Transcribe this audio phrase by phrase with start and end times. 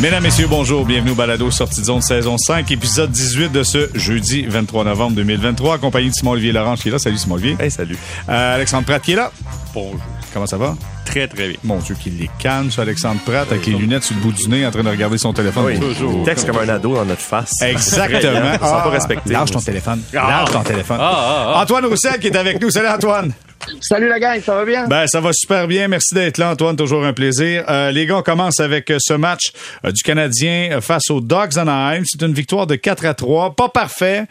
[0.00, 0.86] Mesdames, Messieurs, bonjour.
[0.86, 5.14] Bienvenue au Balado Sortie de zone saison 5, épisode 18 de ce jeudi 23 novembre
[5.16, 6.98] 2023, accompagné de Simon-Olivier Laurent qui est là.
[6.98, 7.56] Salut Simon-Olivier.
[7.60, 7.98] Hey, salut.
[8.30, 9.30] Euh, Alexandre Pratt qui est là.
[9.74, 10.00] Bonjour.
[10.32, 10.74] Comment ça va?
[11.04, 11.56] Très, très bien.
[11.64, 14.48] Mon Dieu, qu'il est calme, ce Alexandre Pratt, avec les lunettes sur le bout du
[14.48, 15.66] nez, en train de regarder son téléphone.
[15.66, 16.24] Oui, Toujours.
[16.24, 17.60] Texte comme un ado dans notre face.
[17.60, 18.52] Exactement.
[18.54, 19.32] Ils sont pas respectés.
[19.32, 20.00] Lâche ton téléphone.
[20.14, 20.98] Lâche ton téléphone.
[20.98, 21.62] Ah, ah, ah.
[21.62, 22.70] Antoine Roussel qui est avec nous.
[22.70, 23.32] Salut Antoine.
[23.80, 24.86] Salut la gang, ça va bien?
[24.86, 25.88] Ben, ça va super bien.
[25.88, 26.76] Merci d'être là, Antoine.
[26.76, 27.64] Toujours un plaisir.
[27.68, 29.52] Euh, les gars, on commence avec euh, ce match
[29.84, 32.02] euh, du Canadien euh, face aux Dogs Anaheim.
[32.06, 33.54] C'est une victoire de 4 à 3.
[33.54, 34.24] Pas parfait,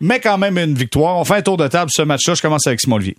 [0.00, 1.16] mais quand même une victoire.
[1.16, 2.34] On fait un tour de table ce match-là.
[2.34, 3.16] Je commence avec Simon Olivier.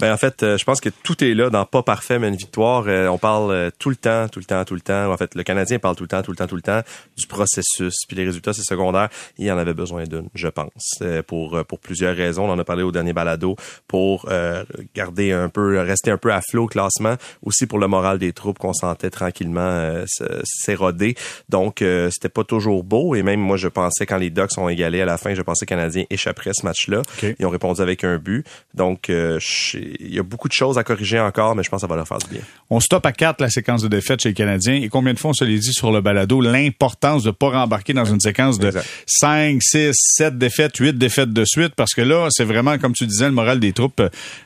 [0.00, 2.34] Ben, en fait, euh, je pense que tout est là dans pas parfait, mais une
[2.36, 2.84] victoire.
[2.88, 5.12] Euh, on parle euh, tout le temps, tout le temps, tout le temps.
[5.12, 6.80] En fait, le Canadien parle tout le temps, tout le temps, tout le temps
[7.16, 7.94] du processus.
[8.08, 9.08] Puis les résultats, c'est secondaire.
[9.38, 12.44] Il en avait besoin d'une, je pense, pour pour plusieurs raisons.
[12.46, 13.54] On en a parlé au dernier balado
[13.86, 14.64] pour euh,
[14.96, 17.14] garder un peu, rester un peu à flot au classement.
[17.42, 20.04] Aussi pour le moral des troupes qu'on sentait tranquillement euh,
[20.44, 21.14] s'éroder.
[21.48, 23.14] Donc, euh, c'était pas toujours beau.
[23.14, 25.66] Et même moi, je pensais quand les Ducks ont égalé à la fin, je pensais
[25.66, 26.98] que le Canadien échapperait ce match-là.
[27.00, 27.34] OK.
[27.38, 28.44] Ils ont répondu avec un but.
[28.74, 31.80] Donc, je- il y a beaucoup de choses à corriger encore, mais je pense que
[31.82, 32.40] ça va leur faire du bien.
[32.70, 34.74] On stoppe à 4 la séquence de défaites chez les Canadiens.
[34.74, 37.92] Et combien de fois on se l'est dit sur le balado, l'importance de pas rembarquer
[37.92, 38.86] dans une séquence de Exact.
[39.06, 43.06] 5, 6, 7 défaites, 8 défaites de suite, parce que là, c'est vraiment, comme tu
[43.06, 44.02] disais, le moral des troupes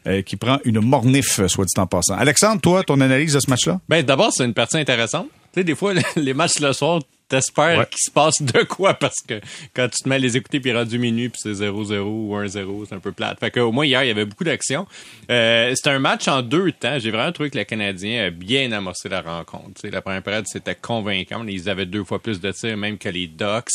[0.06, 2.14] euh, qui prend une mornif, soit dit en passant.
[2.14, 3.80] Alexandre, toi, ton analyse de ce match-là?
[3.88, 5.28] Ben, d'abord, c'est une partie intéressante.
[5.52, 7.86] Tu sais, des fois, les matchs le soir, t'espères Ouais.
[7.86, 8.94] qu'il se passe de quoi?
[8.98, 9.40] Parce que
[9.74, 12.86] quand tu te mets à les écouter puis rendu minuit puis c'est 0-0 ou 1-0,
[12.88, 13.38] c'est un peu plate.
[13.40, 14.86] Fait que au moins hier, il y avait beaucoup d'action.
[15.30, 16.98] Euh, c'était un match en deux temps.
[16.98, 19.74] J'ai vraiment trouvé que le Canadien a bien amorcé la rencontre.
[19.74, 21.44] Tu sais, la première période, c'était convaincant.
[21.46, 23.68] Ils avaient deux fois plus de tirs même que les Ducks.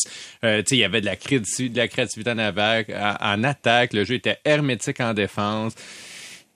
[0.43, 3.15] Euh, tu sais, il y avait de la, créati- de la créativité en, attaque, en
[3.21, 3.93] en attaque.
[3.93, 5.73] Le jeu était hermétique en défense.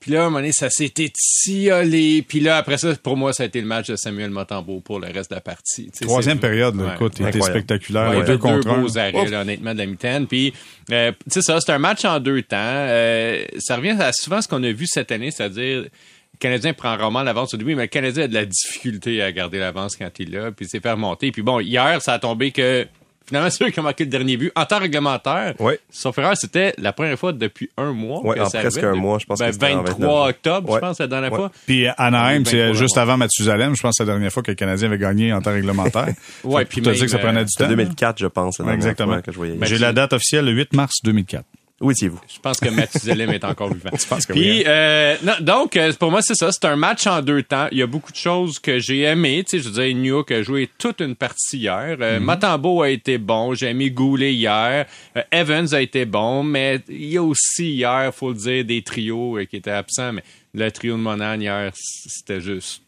[0.00, 2.22] Puis là, à un moment donné, ça s'est étiolé.
[2.26, 5.00] Puis là, après ça, pour moi, ça a été le match de Samuel Motambo pour
[5.00, 5.86] le reste de la partie.
[5.86, 6.94] Tu sais, Troisième période, là, Ouais.
[6.94, 8.10] écoute, il était spectaculaire.
[8.10, 8.78] Ouais, les deux deux contre un.
[8.80, 10.26] beaux arrêts, là, honnêtement, de la mitaine.
[10.26, 10.52] Puis,
[10.92, 12.56] euh, tu sais ça, c'est un match en deux temps.
[12.60, 15.90] Euh, ça revient à souvent ce qu'on a vu cette année, c'est-à-dire le
[16.38, 19.58] Canadien prend rarement l'avance au début, mais le Canadien a de la difficulté à garder
[19.58, 21.32] l'avance quand il est là, puis il s'est fait remonter.
[21.32, 22.86] Puis bon, hier, ça a tombé que
[23.28, 24.50] finalement, c'est eux qui ont marqué le dernier but.
[24.56, 25.78] En temps réglementaire, Ouais.
[25.90, 28.20] sauf erreur, c'était la première fois depuis un mois.
[28.34, 28.96] Que en ça presque arrivait.
[28.98, 29.94] un mois, je pense Ben, que c'était en 23
[30.26, 30.28] 29.
[30.30, 31.38] octobre, je pense, la dernière Ouais.
[31.38, 31.52] fois.
[31.66, 33.76] Puis Anaheim, c'est juste avant Mathusalem.
[33.76, 36.08] Je pense que c'est la dernière fois que le Canadien avait gagné en temps réglementaire.
[36.42, 37.64] Que puis te dire même, que ça prenait euh, du temps.
[37.64, 39.12] C'était 2004, je pense, la Ouais, dernière exactement.
[39.14, 39.54] fois que je voyais.
[39.54, 41.44] Ben, J'ai la date officielle, le 8 mars 2004.
[41.80, 42.20] Où étiez-vous?
[42.28, 43.90] Je pense que Mathusalem est encore vivant.
[43.98, 46.50] Je pense que Puis, oui, euh, non, donc, euh, pour moi, c'est ça.
[46.50, 47.68] C'est un match en deux temps.
[47.70, 49.44] Il y a beaucoup de choses que j'ai aimées.
[49.48, 51.96] Tu sais, je veux dire, New York a joué toute une partie hier.
[52.00, 53.54] Euh, Matambo a été bon.
[53.54, 54.86] J'ai aimé Goulet hier.
[55.16, 56.42] Euh, Evans a été bon.
[56.42, 60.14] Mais il y a aussi hier, faut le dire, des trios qui étaient absents.
[60.14, 60.24] Mais
[60.54, 62.82] le trio de Monan hier, c'était juste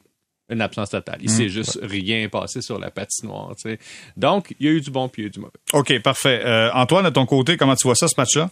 [0.50, 1.18] une absence totale.
[1.22, 3.54] Il s'est juste rien passé sur la patinoire.
[3.56, 3.78] Tu sais.
[4.16, 5.52] Donc, il y a eu du bon puis il y a eu du mauvais.
[5.72, 6.42] OK, parfait.
[6.44, 8.50] Euh, Antoine, à ton côté, comment tu vois ça, ce match-là?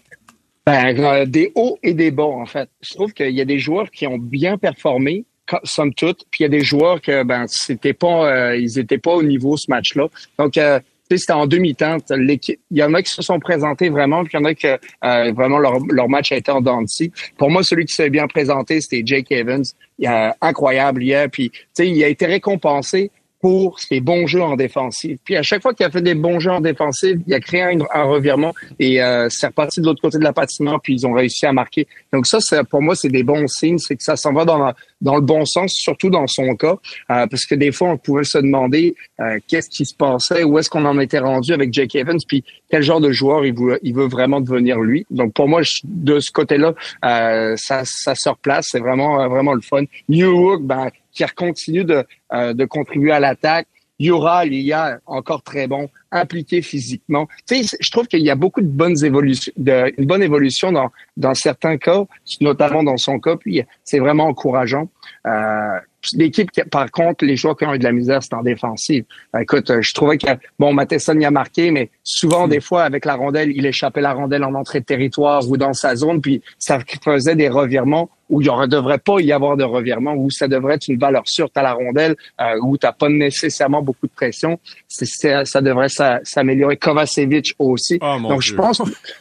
[0.69, 2.69] Ben, euh, des hauts et des bas, en fait.
[2.83, 5.25] Je trouve qu'il y a des joueurs qui ont bien performé,
[5.65, 8.99] somme toute, puis il y a des joueurs que ben c'était pas, euh, ils étaient
[8.99, 10.09] pas au niveau ce match-là.
[10.39, 10.79] Donc, euh,
[11.11, 11.97] c'était en demi-temps.
[12.11, 14.79] Il y en a qui se sont présentés vraiment, puis il y en a que
[15.05, 17.13] euh, vraiment leur, leur match a été en dents de scie.
[17.39, 19.65] Pour moi, celui qui s'est bien présenté, c'était Jake Evans.
[19.99, 23.11] Il a incroyable hier, puis il a été récompensé
[23.41, 25.19] pour ses bons jeux en défensive.
[25.25, 27.63] Puis à chaque fois qu'il a fait des bons jeux en défensive, il a créé
[27.63, 31.13] un, revirement et euh, c'est reparti de l'autre côté de la patinoire, puis ils ont
[31.13, 31.87] réussi à marquer.
[32.13, 34.75] Donc ça, pour moi, c'est des bons signes, c'est que ça s'en va dans, la-
[35.01, 36.77] dans le bon sens, surtout dans son cas,
[37.11, 40.59] euh, parce que des fois, on pouvait se demander euh, qu'est-ce qui se passait, où
[40.59, 43.79] est-ce qu'on en était rendu avec Jake Evans, puis quel genre de joueur il veut,
[43.83, 45.07] il veut vraiment devenir lui.
[45.11, 49.55] Donc pour moi, je- de ce côté-là, euh, ça, ça se replace, c'est vraiment, vraiment
[49.55, 49.83] le fun.
[50.09, 53.67] New York, ben, qui continue de, euh, de contribuer à l'attaque.
[53.99, 57.27] Ural, hier, encore très bon, impliqué physiquement.
[57.47, 60.71] Tu sais, je trouve qu'il y a beaucoup de bonnes évolutions, de, une bonne évolution
[60.71, 62.05] dans, dans certains cas,
[62.41, 64.89] notamment dans son cas, puis c'est vraiment encourageant.
[65.27, 65.79] Euh,
[66.15, 69.05] L'équipe, qui- par contre, les joueurs qui ont eu de la misère, c'est en défensive.
[69.39, 73.05] Écoute, euh, je trouvais que, bon, Matheson y a marqué, mais souvent, des fois, avec
[73.05, 76.41] la rondelle, il échappait la rondelle en entrée de territoire ou dans sa zone, puis
[76.57, 80.47] ça faisait des revirements où il ne devrait pas y avoir de revirement, où ça
[80.47, 81.51] devrait être une valeur sûre.
[81.53, 84.61] Tu la rondelle, euh, où tu n'as pas nécessairement beaucoup de pression.
[84.87, 86.77] Ça devrait s'a- s'améliorer.
[86.77, 87.99] Kovacevic aussi.
[88.01, 88.53] Oh, Donc, Dieu.
[88.53, 88.81] je pense,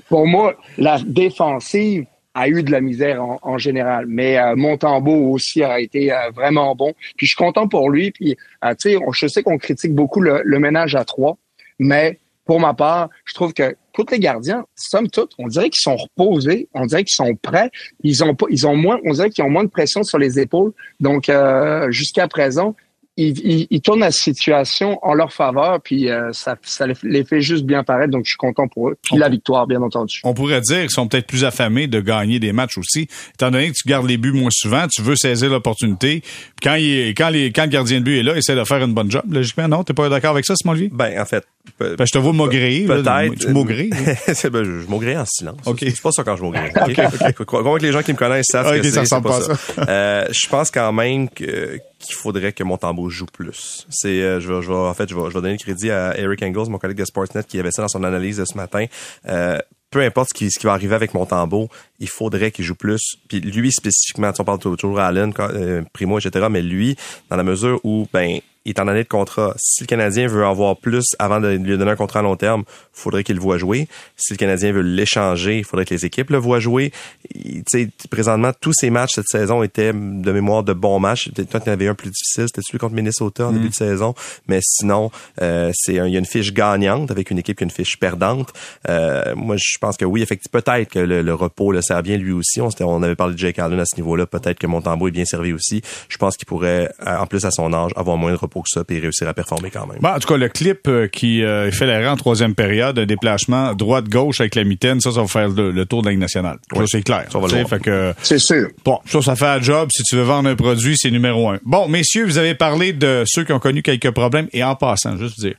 [0.10, 2.06] pour moi, la défensive
[2.38, 4.06] a eu de la misère en, en général.
[4.08, 6.94] Mais euh, Montembeau aussi a été euh, vraiment bon.
[7.18, 8.12] Puis je suis content pour lui.
[8.12, 11.38] Puis, euh, tu sais, je sais qu'on critique beaucoup le, le ménage à trois,
[11.80, 15.82] mais pour ma part, je trouve que tous les gardiens, somme toute, on dirait qu'ils
[15.82, 17.70] sont reposés, on dirait qu'ils sont prêts,
[18.04, 20.40] ils ont pas, ils ont moins, on dirait qu'ils ont moins de pression sur les
[20.40, 20.72] épaules.
[21.00, 22.76] Donc, euh, jusqu'à présent,
[23.18, 27.84] ils, tournent la situation en leur faveur, puis euh, ça, ça les fait juste bien
[27.84, 28.12] paraître.
[28.12, 28.98] Donc, je suis content pour eux.
[29.02, 30.22] Puis la victoire, bien entendu.
[30.24, 33.70] On pourrait dire qu'ils sont peut-être plus affamés de gagner des matchs aussi, étant donné
[33.70, 36.22] que tu gardes les buts moins souvent, tu veux saisir l'opportunité.
[36.62, 38.94] Quand, il, quand, les, quand le gardien de but est là, essaie de faire une
[38.94, 39.24] bonne job.
[39.30, 39.84] Logiquement, non?
[39.84, 40.90] T'es pas d'accord avec ça, Simon Olivier?
[40.94, 41.44] Ben, en fait,
[41.80, 42.86] ben, je te vois maugréer.
[42.86, 43.36] Peut-être.
[43.36, 43.48] Tu
[44.50, 45.60] ben, je, je en silence.
[45.66, 45.80] OK.
[45.80, 46.60] C'est pas ça quand je maugris.
[46.88, 47.06] Okay?
[47.06, 49.58] okay, que les gens qui me connaissent savent que c'est pas, pas, ça.
[49.90, 53.86] euh, je pense quand même que qu'il faudrait que Montembeau joue plus.
[53.90, 55.90] C'est, euh, je, vais, je vais, en fait, je vais, je vais donner le crédit
[55.92, 58.56] à Eric Engels, mon collègue de Sportsnet, qui avait ça dans son analyse de ce
[58.56, 58.86] matin.
[59.28, 59.58] Euh,
[59.90, 61.70] peu importe ce qui, ce qui va arriver avec Montembeau,
[62.00, 63.16] il faudrait qu'il joue plus.
[63.28, 66.98] Puis lui spécifiquement, on parle toujours à Allen, euh, Primo, etc., mais lui,
[67.30, 69.54] dans la mesure où, ben, il est en année de contrat.
[69.58, 72.66] Si le Canadien veut avoir plus avant de lui donner un contrat à long terme,
[72.92, 73.88] faudrait qu'il le voit jouer.
[74.18, 76.92] Si le Canadien veut l'échanger, il faudrait que les équipes le voient jouer.
[77.34, 81.32] Tu sais, présentement, tous ces matchs cette saison étaient de mémoire de bons matchs.
[81.34, 83.70] Toi, tu en avais un plus difficile, c'était celui contre Minnesota en début mm.
[83.70, 84.16] de saison?
[84.50, 85.12] Mais sinon,
[85.42, 87.98] euh, c'est il y a une fiche gagnante avec une équipe qui a une fiche
[87.98, 88.52] perdante.
[88.90, 92.34] Euh, moi, je pense que oui, effectivement, peut-être que le, repos le sert bien lui
[92.34, 92.60] aussi.
[92.60, 94.26] On, on avait parlé de Jake Allen à ce niveau-là.
[94.26, 95.82] Peut-être que Montembeau est bien servi aussi.
[96.10, 98.84] Je pense qu'il pourrait, en plus à son âge, avoir moins de repos que ça
[98.90, 100.00] et réussir à performer quand même.
[100.00, 103.06] Bon, en tout cas, le clip euh, qui euh, fait l'arrêt en troisième période, un
[103.06, 106.58] déplacement droite-gauche avec la mitaine, ça, ça va faire le, tour de la Ligue nationale.
[106.74, 107.26] Ça, c'est clair.
[107.32, 108.70] Ça va fait que, C'est sûr.
[108.86, 109.90] Bon, ça, ça fait un job.
[109.92, 111.60] Si tu veux vendre un produit, c'est numéro un.
[111.64, 114.48] Bon, messieurs, vous avez parlé de ceux qui ont connu quelques problèmes.
[114.54, 115.56] Et en passant, juste dire,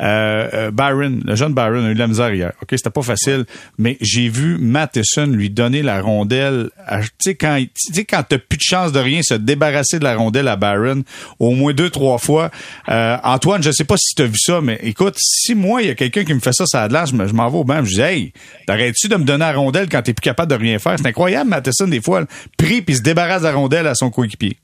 [0.00, 2.52] euh, euh Byron, le jeune Byron a eu de la misère hier.
[2.62, 3.44] OK, c'était pas facile,
[3.78, 6.70] mais j'ai vu Matheson lui donner la rondelle.
[6.88, 10.04] Tu sais, quand, tu sais, quand t'as plus de chance de rien, se débarrasser de
[10.04, 11.02] la rondelle à Byron
[11.38, 12.41] au moins deux, trois fois.
[12.88, 15.88] Euh, Antoine, je sais pas si tu as vu ça, mais écoute, si moi, il
[15.88, 17.84] y a quelqu'un qui me fait ça, ça a de je m'en vais au banc,
[17.84, 18.32] je dis, hey,
[18.66, 20.96] t'arrêtes-tu de me donner la rondelle quand t'es plus capable de rien faire?
[20.98, 22.24] C'est incroyable, Matheson, des fois,
[22.56, 24.56] prie puis se débarrasse de rondelle à son coéquipier.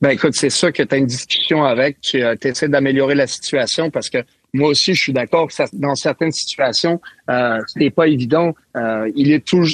[0.00, 3.28] Ben écoute, c'est ça que tu as une discussion avec, tu euh, essaies d'améliorer la
[3.28, 4.18] situation parce que
[4.54, 7.00] moi aussi, je suis d'accord que ça, dans certaines situations,
[7.30, 8.54] euh, n'est pas évident.
[8.76, 9.68] Euh, il est toujours,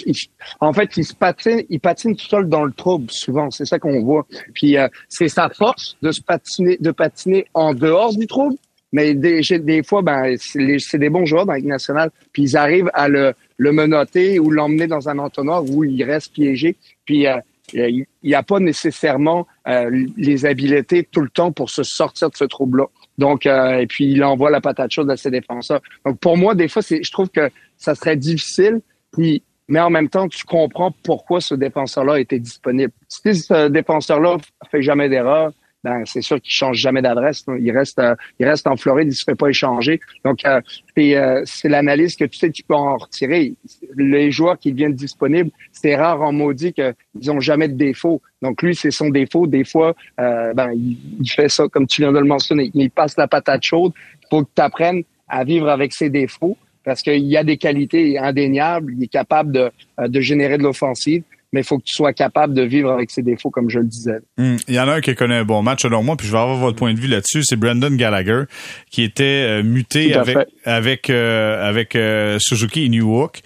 [0.61, 3.51] en fait, il se patine, il patine tout seul dans le trouble souvent.
[3.51, 4.27] C'est ça qu'on voit.
[4.55, 8.57] Puis euh, c'est sa force de se patiner, de patiner en dehors du trouble.
[8.93, 12.11] Mais des, des fois, ben, c'est des bons joueurs dans la nationale.
[12.33, 16.33] Puis ils arrivent à le, le menotter ou l'emmener dans un entonnoir où il reste
[16.33, 16.77] piégé.
[17.05, 17.39] Puis euh,
[17.75, 22.37] il n'y a pas nécessairement euh, les habiletés tout le temps pour se sortir de
[22.37, 22.87] ce trouble-là.
[23.19, 25.81] Donc, euh, et puis il envoie la patate chaude à ses défenseurs.
[26.07, 28.81] Donc, pour moi, des fois, c'est, je trouve que ça serait difficile.
[29.13, 32.93] Puis, mais en même temps, tu comprends pourquoi ce défenseur-là était disponible.
[33.09, 34.39] Si ce défenseur-là
[34.71, 35.53] fait jamais d'erreur,
[35.85, 37.45] ben c'est sûr qu'il change jamais d'adresse.
[37.61, 40.01] Il reste, euh, il reste en Floride, il se fait pas échanger.
[40.25, 40.61] Donc euh,
[40.99, 43.55] euh, c'est l'analyse que tu sais tu peux en retirer.
[43.97, 48.21] Les joueurs qui deviennent disponibles, c'est rare en maudit qu'ils ont jamais de défaut.
[48.43, 49.47] Donc lui, c'est son défaut.
[49.47, 52.71] Des fois, ben il, fait ça comme tu viens de le mentionner.
[52.75, 53.93] Il passe la patate chaude.
[54.23, 57.57] Il faut que tu apprennes à vivre avec ses défauts parce qu'il y a des
[57.57, 58.95] qualités indéniables.
[58.97, 61.23] Il est capable de, de générer de l'offensive
[61.53, 63.87] mais il faut que tu sois capable de vivre avec ses défauts, comme je le
[63.87, 64.19] disais.
[64.37, 64.57] Hmm.
[64.69, 66.39] Il y en a un qui connaît un bon match selon moi, puis je vais
[66.39, 67.43] avoir votre point de vue là-dessus.
[67.43, 68.43] C'est Brandon Gallagher
[68.91, 73.43] qui était euh, muté avec avec euh, avec euh, Suzuki et New York.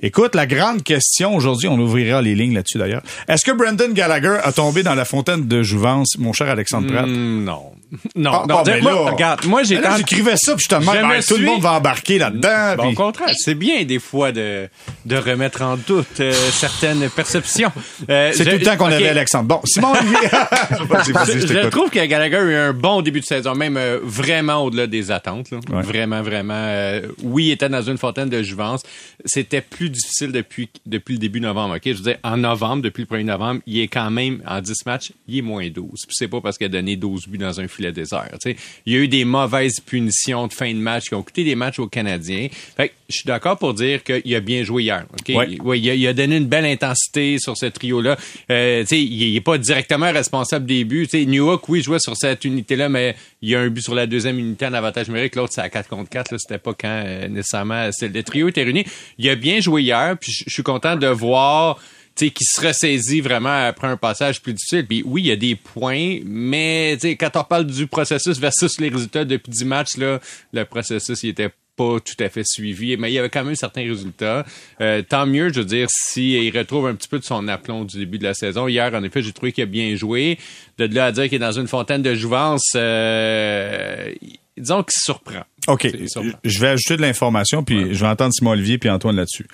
[0.00, 3.02] Écoute, la grande question aujourd'hui, on ouvrira les lignes là-dessus d'ailleurs.
[3.28, 7.06] Est-ce que Brandon Gallagher a tombé dans la fontaine de jouvence, mon cher Alexandre Pratt?
[7.06, 7.72] Hmm, non.
[8.16, 8.56] Non, ah, non.
[8.58, 11.44] Ah, ben moi, regarde, moi j'ai j'écrivais ça puis je te demande, ben, tout le
[11.44, 12.76] monde va embarquer là-dedans.
[12.78, 14.66] Bon, Au contraire, c'est bien des fois de
[15.04, 16.22] de remettre en doute
[16.52, 17.41] certaines perceptions
[18.08, 19.44] euh, c'est tout le temps qu'on avait Alexandre.
[19.44, 23.98] Bon, Simon je, trouve que Gallagher a eu un bon début de saison, même euh,
[24.02, 25.50] vraiment au-delà des attentes.
[25.68, 26.54] Vraiment, vraiment.
[26.56, 28.82] Euh, oui, il était dans une fontaine de jouvence.
[29.24, 31.76] C'était plus difficile depuis, depuis le début novembre.
[31.76, 34.60] Ok, Je veux dire, en novembre, depuis le 1er novembre, il est quand même, en
[34.60, 35.90] 10 matchs, il est moins 12.
[36.06, 38.28] Puis c'est pas parce qu'il a donné 12 buts dans un filet désert.
[38.42, 38.56] sais
[38.86, 41.54] Il y a eu des mauvaises punitions de fin de match qui ont coûté des
[41.54, 42.48] matchs aux Canadiens.
[42.76, 45.04] Fait je suis d'accord pour dire qu'il a bien joué hier.
[45.20, 45.36] Okay?
[45.36, 45.78] Ouais.
[45.78, 48.16] Il, a, il, a, donné une belle intensité sur ce trio-là.
[48.50, 51.08] Euh, il n'est pas directement responsable des buts.
[51.12, 54.06] New York, oui, jouait sur cette unité-là, mais il y a un but sur la
[54.06, 55.36] deuxième unité en avantage numérique.
[55.36, 56.36] L'autre, c'est à 4 contre 4.
[56.38, 58.84] C'était pas quand euh, nécessairement le trio était réuni.
[59.18, 61.78] Il a bien joué hier, puis je suis content de voir
[62.14, 64.86] qui se ressaisit vraiment après un passage plus difficile.
[64.86, 68.88] Puis oui, il y a des points, mais quand on parle du processus versus les
[68.88, 70.20] résultats depuis 10 matchs, là,
[70.52, 73.54] le processus il était pas tout à fait suivi, mais il y avait quand même
[73.54, 74.44] certains résultats.
[74.80, 77.98] Euh, tant mieux, je veux dire, s'il retrouve un petit peu de son aplomb du
[77.98, 78.68] début de la saison.
[78.68, 80.38] Hier, en effet, j'ai trouvé qu'il a bien joué.
[80.78, 84.12] De là à dire qu'il est dans une fontaine de jouvence, euh,
[84.56, 85.44] disons qu'il surprend.
[85.68, 85.88] OK.
[86.44, 89.46] Je vais ajouter de l'information, puis je vais entendre Simon Olivier puis Antoine là-dessus.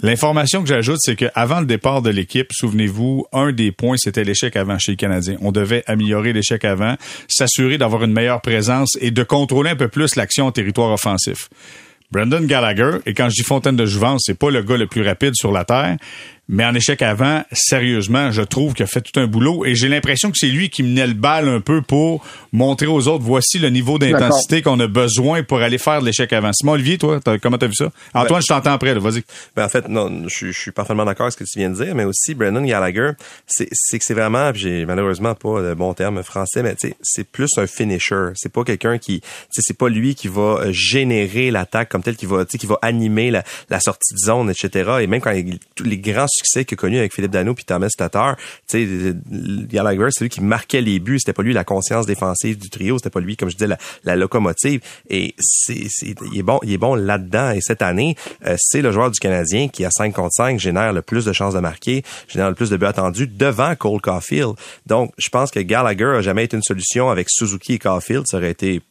[0.00, 4.56] L'information que j'ajoute, c'est qu'avant le départ de l'équipe, souvenez-vous, un des points, c'était l'échec
[4.56, 5.36] avant chez les Canadiens.
[5.40, 6.96] On devait améliorer l'échec avant,
[7.28, 11.48] s'assurer d'avoir une meilleure présence et de contrôler un peu plus l'action en territoire offensif.
[12.10, 15.02] Brandon Gallagher, et quand je dis fontaine de jouvence, c'est pas le gars le plus
[15.02, 15.96] rapide sur la terre,
[16.52, 19.88] mais en échec avant, sérieusement, je trouve qu'il a fait tout un boulot et j'ai
[19.88, 23.58] l'impression que c'est lui qui menait le bal un peu pour montrer aux autres, voici
[23.58, 26.52] le niveau d'intensité qu'on a besoin pour aller faire de l'échec avant.
[26.52, 27.90] Simon Olivier, toi, as, comment t'as vu ça?
[28.12, 29.24] Antoine, ben, je t'entends après, vas-y.
[29.56, 31.94] Ben, en fait, non, je, suis parfaitement d'accord avec ce que tu viens de dire,
[31.94, 33.12] mais aussi Brandon Gallagher,
[33.46, 37.66] c'est que c'est vraiment, j'ai malheureusement pas de bon terme français, mais c'est plus un
[37.66, 38.32] finisher.
[38.34, 42.26] C'est pas quelqu'un qui, c'est pas lui qui va euh, générer l'attaque comme tel, qui
[42.26, 44.98] va, qui va animer la, la sortie de zone, etc.
[45.00, 47.88] Et même quand il, les grands succès qu'il a connu avec Philippe Dano puis Thomas
[47.96, 48.36] Tatar,
[48.68, 49.14] tu sais,
[49.68, 51.18] Gallagher, c'est lui qui marquait les buts.
[51.18, 52.98] C'était pas lui la conscience défensive du trio.
[52.98, 54.80] C'était pas lui, comme je disais, la, locomotive.
[55.08, 57.52] Et c'est, il est bon, il est bon là-dedans.
[57.52, 60.92] Et cette année, euh, c'est le joueur du Canadien qui, à 5 contre 5, génère
[60.92, 64.54] le plus de chances de marquer, génère le plus de buts attendus devant Cole Caulfield.
[64.86, 68.26] Donc, je pense que Gallagher a jamais été une solution avec Suzuki et Caulfield.
[68.26, 68.82] Ça aurait été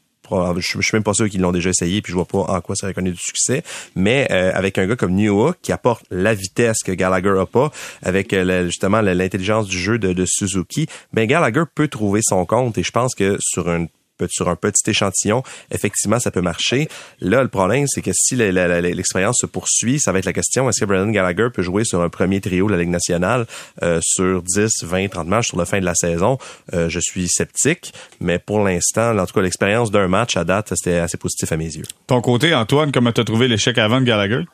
[0.57, 2.75] je, suis même pas sûr qu'ils l'ont déjà essayé, puis je vois pas en quoi
[2.75, 3.63] ça reconnaît du succès.
[3.95, 7.71] Mais euh, avec un gars comme Newhook qui apporte la vitesse que Gallagher a pas,
[8.03, 12.77] avec euh, justement l'intelligence du jeu de, Suzuki, ben Gallagher peut trouver son compte.
[12.77, 13.87] Et je pense que sur une
[14.29, 16.87] sur un petit échantillon, effectivement, ça peut marcher.
[17.19, 20.81] Là, le problème, c'est que si l'expérience se poursuit, ça va être la question, est-ce
[20.81, 23.45] que Brandon Gallagher peut jouer sur un premier trio de la Ligue nationale
[23.83, 26.37] euh, sur 10, 20, 30 matchs sur la fin de la saison?
[26.73, 30.73] Euh, je suis sceptique, mais pour l'instant, en tout cas, l'expérience d'un match à date,
[30.75, 31.85] c'était assez positif à mes yeux.
[32.07, 34.45] Ton côté, Antoine, comment tu as trouvé l'échec avant de Gallagher?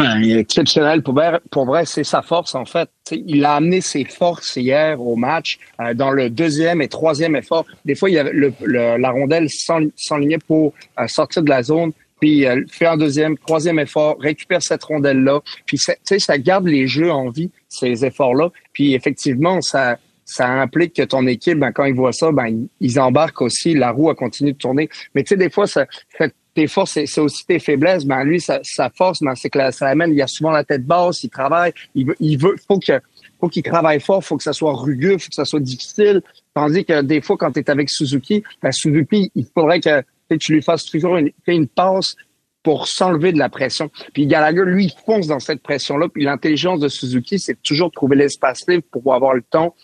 [0.00, 1.02] Exceptionnel.
[1.02, 2.88] Pour vrai, pour vrai c'est sa force, en fait.
[3.12, 5.58] il a amené ses forces hier au match.
[5.80, 9.48] Euh, dans le deuxième et troisième effort, des fois, il y avait le, la rondelle
[9.96, 14.62] s'enlignait pour euh, sortir de la zone, puis euh, fait un deuxième, troisième effort, récupère
[14.62, 15.40] cette rondelle-là.
[15.66, 18.50] Puis, ça garde les jeux en vie, ces efforts-là.
[18.72, 22.98] Puis, effectivement, ça ça implique que ton équipe, ben, quand ils voient ça, ben, ils
[22.98, 24.88] embarquent aussi, la roue a continué de tourner.
[25.14, 28.04] Mais tu sais, des fois, ça fait tes forces, c'est aussi tes faiblesses.
[28.04, 28.60] Ben lui, sa,
[28.94, 30.12] force, ben, c'est que ça amène.
[30.12, 33.00] Il a souvent la tête basse, il travaille, il veut, il veut, faut que,
[33.40, 36.22] faut qu'il travaille fort, faut que ça soit rugueux, faut que ça soit difficile.
[36.54, 40.02] Tandis que des fois, quand tu es avec Suzuki, ben Suzuki, il faudrait que
[40.38, 42.14] tu lui fasses toujours une, une passe
[42.62, 43.90] pour s'enlever de la pression.
[44.14, 46.08] Puis Gallagher, lui, il fonce dans cette pression-là.
[46.08, 49.74] Puis l'intelligence de Suzuki, c'est toujours trouver l'espace libre pour avoir le temps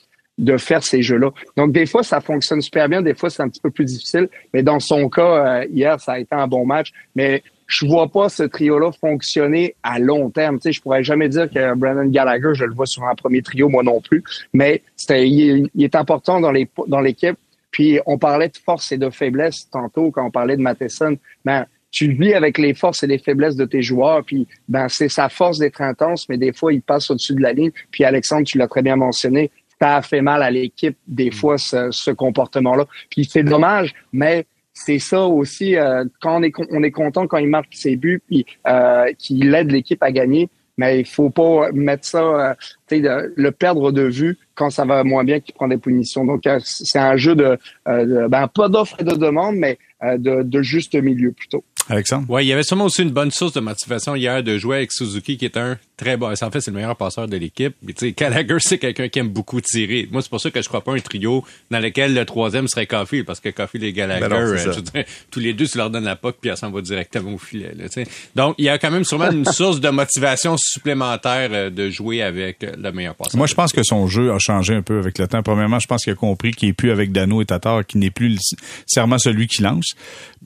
[0.40, 1.30] de faire ces jeux-là.
[1.56, 4.28] Donc, des fois, ça fonctionne super bien, des fois, c'est un petit peu plus difficile.
[4.52, 6.92] Mais dans son cas, euh, hier, ça a été un bon match.
[7.14, 10.56] Mais je vois pas ce trio-là fonctionner à long terme.
[10.56, 13.42] Tu sais, je pourrais jamais dire que Brandon Gallagher, je le vois sur un premier
[13.42, 14.24] trio, moi non plus.
[14.52, 17.36] Mais c'était, il, est important dans les dans l'équipe.
[17.70, 21.16] Puis on parlait de force et de faiblesse tantôt quand on parlait de Matheson.
[21.44, 24.24] Ben, tu vis avec les forces et les faiblesses de tes joueurs.
[24.24, 27.52] Puis ben c'est sa force d'être intense, mais des fois il passe au-dessus de la
[27.52, 27.70] ligne.
[27.92, 31.56] Puis Alexandre, tu l'as très bien mentionné ça a fait mal à l'équipe des fois
[31.58, 32.86] ce, comportement-là.
[33.10, 37.38] Puis c'est dommage, mais c'est ça aussi euh, quand on est on est content quand
[37.38, 40.48] il marque ses buts puis euh, qu'il aide l'équipe à gagner.
[40.76, 42.56] Mais il faut pas mettre ça,
[42.92, 46.24] euh, le perdre de vue quand ça va moins bien qu'il prend des punitions.
[46.24, 50.42] Donc euh, c'est un jeu de, de ben, pas d'offre et de demande, mais de,
[50.42, 51.62] de juste milieu plutôt.
[51.90, 52.24] Alexandre?
[52.28, 54.92] Oui, il y avait sûrement aussi une bonne source de motivation hier de jouer avec
[54.92, 56.32] Suzuki, qui est un très bon.
[56.32, 57.74] En fait, c'est le meilleur passeur de l'équipe.
[57.82, 60.08] Mais tu sais, Gallagher, c'est quelqu'un qui aime beaucoup tirer.
[60.10, 62.86] Moi, c'est pour ça que je crois pas un trio dans lequel le troisième serait
[62.86, 66.16] Coffee, parce que Coffee et Gallagher, ben euh, tous les deux, tu leur donnes la
[66.16, 67.74] POC, puis elle s'en va directement au filet.
[67.76, 68.04] Là,
[68.34, 72.22] Donc, il y a quand même sûrement une source de motivation supplémentaire euh, de jouer
[72.22, 73.36] avec euh, le meilleur passeur.
[73.36, 75.42] Moi, je pense que son jeu a changé un peu avec le temps.
[75.42, 78.10] Premièrement, je pense qu'il a compris qu'il n'est plus avec Dano et Tatar, qui n'est
[78.10, 78.38] plus
[78.86, 79.94] serment celui qui lance.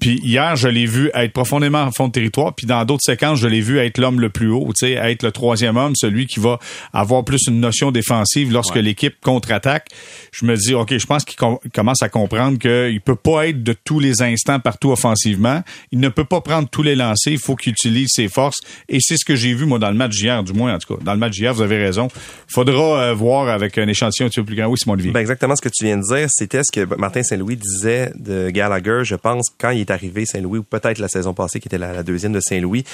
[0.01, 2.55] Puis hier, je l'ai vu être profondément en fond de territoire.
[2.55, 5.23] Puis dans d'autres séquences, je l'ai vu être l'homme le plus haut, tu sais, être
[5.23, 6.59] le troisième homme, celui qui va
[6.95, 9.89] avoir plus une notion défensive lorsque l'équipe contre-attaque.
[10.33, 11.37] Je me dis, OK, je pense qu'il
[11.73, 15.63] commence à comprendre qu'il peut pas être de tous les instants partout offensivement.
[15.93, 17.35] Il ne peut pas prendre tous les lancers.
[17.35, 18.61] Il faut qu'il utilise ses forces.
[18.89, 20.97] Et c'est ce que j'ai vu, moi, dans le match d'hier, du moins, en tout
[20.97, 21.05] cas.
[21.05, 22.09] Dans le match d'hier, vous avez raison.
[22.49, 24.69] Faudra euh, voir avec un échantillon un petit peu plus grand.
[24.69, 25.13] Oui, Simon Olivier.
[25.13, 26.29] Ben exactement ce que tu viens de dire.
[26.31, 30.61] C'était ce que Martin Saint-Louis disait de Gallagher, je pense, quand il est arrivé Saint-Louis,
[30.61, 32.85] ou peut-être la saison passée, qui était la, deuxième de Saint-Louis,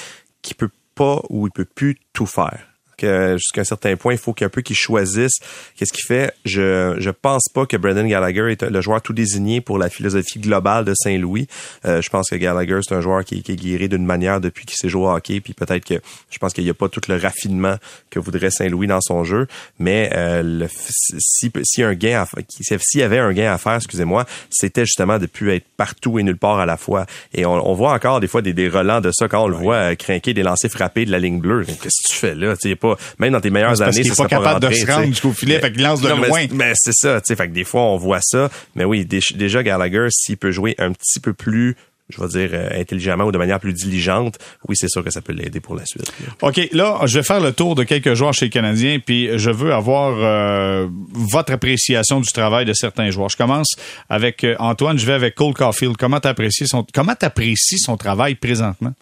[0.42, 2.70] qui peut pas ou il peut plus tout faire.
[3.00, 5.38] Que jusqu'à un certain point, il faut qu'un peu qu'il choisisse
[5.76, 6.33] qu'est-ce qu'il fait.
[6.45, 10.38] Je je pense pas que Brendan Gallagher est le joueur tout désigné pour la philosophie
[10.38, 11.47] globale de Saint-Louis.
[11.85, 14.66] Euh, je pense que Gallagher c'est un joueur qui, qui est guéri d'une manière depuis
[14.66, 15.95] qu'il s'est joué au hockey, puis peut-être que
[16.30, 17.76] je pense qu'il n'y a pas tout le raffinement
[18.11, 19.47] que voudrait Saint-Louis dans son jeu,
[19.78, 24.26] mais euh, le, si si un gain s'il y avait un gain à faire, excusez-moi,
[24.50, 27.07] c'était justement de plus être partout et nulle part à la fois.
[27.33, 29.57] Et on, on voit encore des fois des, des relents de ça quand on le
[29.57, 31.64] voit euh, craquer des lancers frappés de la ligne bleue.
[31.64, 32.57] Qu'est-ce que tu fais là?
[32.57, 35.59] Tu pas même dans tes meilleures années, c'est pas capable de se rendre jusqu'au filet,
[35.61, 36.47] fait qu'il lance de loin.
[36.52, 38.50] Mais, c'est ça, tu sais, fait que des fois on voit ça.
[38.75, 41.76] Mais oui, déjà Gallagher, s'il peut jouer un petit peu plus
[42.11, 45.20] je vais dire, euh, intelligemment ou de manière plus diligente, oui, c'est sûr que ça
[45.20, 46.12] peut l'aider pour la suite.
[46.42, 49.50] OK, là, je vais faire le tour de quelques joueurs chez les Canadiens, puis je
[49.50, 53.28] veux avoir euh, votre appréciation du travail de certains joueurs.
[53.28, 53.75] Je commence
[54.09, 55.97] avec euh, Antoine, je vais avec Cole Caulfield.
[55.97, 58.92] Comment t'apprécies son, comment t'apprécies son travail présentement?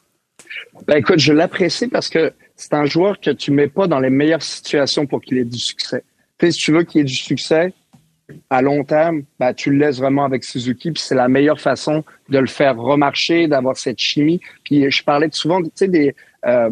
[0.87, 4.11] Ben écoute, je l'apprécie parce que c'est un joueur que tu mets pas dans les
[4.11, 6.03] meilleures situations pour qu'il ait du succès.
[6.39, 7.73] Tu si tu veux qu'il ait du succès,
[8.51, 12.05] à long terme, bah, tu le laisses vraiment avec Suzuki, puis c'est la meilleure façon
[12.29, 14.41] de le faire remarcher, d'avoir cette chimie.
[14.65, 16.15] Puis je parlais souvent, des
[16.47, 16.71] euh,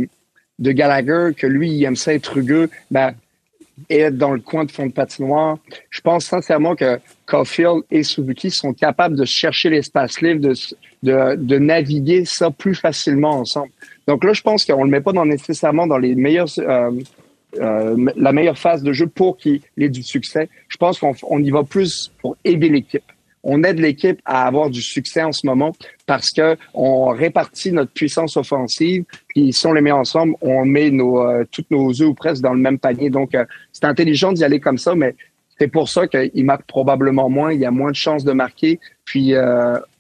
[0.58, 2.68] de Gallagher que lui il aime ça être rugueux,
[3.88, 5.58] et être dans le coin de fond de patinoire.
[5.90, 10.54] Je pense sincèrement que Caulfield et Suzuki sont capables de chercher l'espace libre, de,
[11.02, 13.70] de, de, naviguer ça plus facilement ensemble.
[14.06, 16.90] Donc là, je pense qu'on le met pas dans, nécessairement dans les meilleurs euh,
[17.60, 20.48] euh, la meilleure phase de jeu pour qu'il ait du succès.
[20.68, 23.04] Je pense qu'on on y va plus pour aider l'équipe.
[23.42, 25.74] On aide l'équipe à avoir du succès en ce moment
[26.06, 29.04] parce que on répartit notre puissance offensive.
[29.28, 32.42] Puis si on les met ensemble, on met nos euh, toutes nos œufs ou presque
[32.42, 33.08] dans le même panier.
[33.08, 35.14] Donc euh, c'est intelligent d'y aller comme ça, mais
[35.58, 37.52] c'est pour ça qu'il marque probablement moins.
[37.52, 38.80] Il y a moins de chances de marquer.
[39.04, 39.32] Puis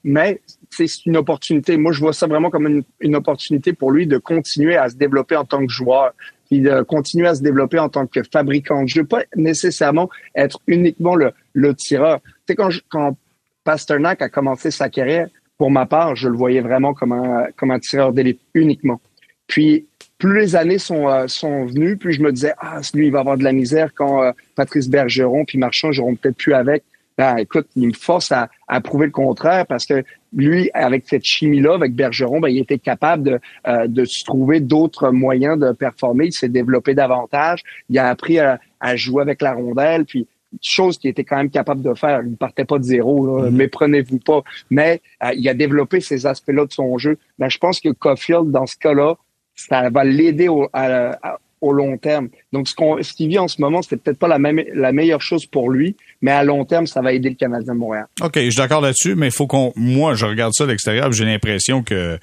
[0.02, 0.40] mais
[0.76, 1.76] c'est une opportunité.
[1.76, 5.36] Moi, je vois ça vraiment comme une, opportunité pour lui de continuer à se développer
[5.36, 6.12] en tant que joueur
[6.48, 10.60] puis de continuer à se développer en tant que fabricant de jeu, pas nécessairement être
[10.68, 12.20] uniquement le, le tireur.
[12.20, 13.16] Tu sais, quand, quand
[13.64, 15.28] Pasternak a commencé sa carrière,
[15.58, 19.00] pour ma part, je le voyais vraiment comme un, comme un tireur d'élite uniquement.
[19.46, 19.86] Puis,
[20.18, 23.20] plus les années sont, euh, sont venues, plus je me disais, ah, lui, il va
[23.20, 26.84] avoir de la misère quand euh, Patrice Bergeron puis Marchand joueront peut-être plus avec.
[27.18, 30.04] Ben, écoute, il me force à, à prouver le contraire parce que
[30.34, 34.60] lui, avec cette chimie-là, avec Bergeron, ben, il était capable de, euh, de se trouver
[34.60, 36.26] d'autres moyens de performer.
[36.26, 37.62] Il s'est développé davantage.
[37.88, 40.26] Il a appris à, à, jouer avec la rondelle, puis
[40.62, 42.20] chose qu'il était quand même capable de faire.
[42.22, 43.54] Il ne partait pas de zéro, là, mm-hmm.
[43.54, 44.42] méprenez-vous pas.
[44.70, 47.18] Mais euh, il a développé ces aspects-là de son jeu.
[47.38, 49.14] Ben, je pense que Caulfield, dans ce cas-là,
[49.54, 52.28] ça va l'aider au, à, au long terme.
[52.52, 54.92] Donc, ce qu'on, ce qu'il vit en ce moment, c'est peut-être pas la même, la
[54.92, 58.06] meilleure chose pour lui, mais à long terme, ça va aider le Canadien de Montréal.
[58.20, 61.12] OK, je suis d'accord là-dessus, mais il faut qu'on, moi, je regarde ça de l'extérieur,
[61.12, 62.18] j'ai l'impression que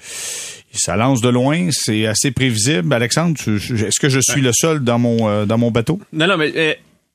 [0.72, 2.92] ça lance de loin, c'est assez prévisible.
[2.92, 6.00] Alexandre, est-ce que je suis le seul dans mon, euh, dans mon bateau?
[6.12, 6.74] Non, non, mais, euh,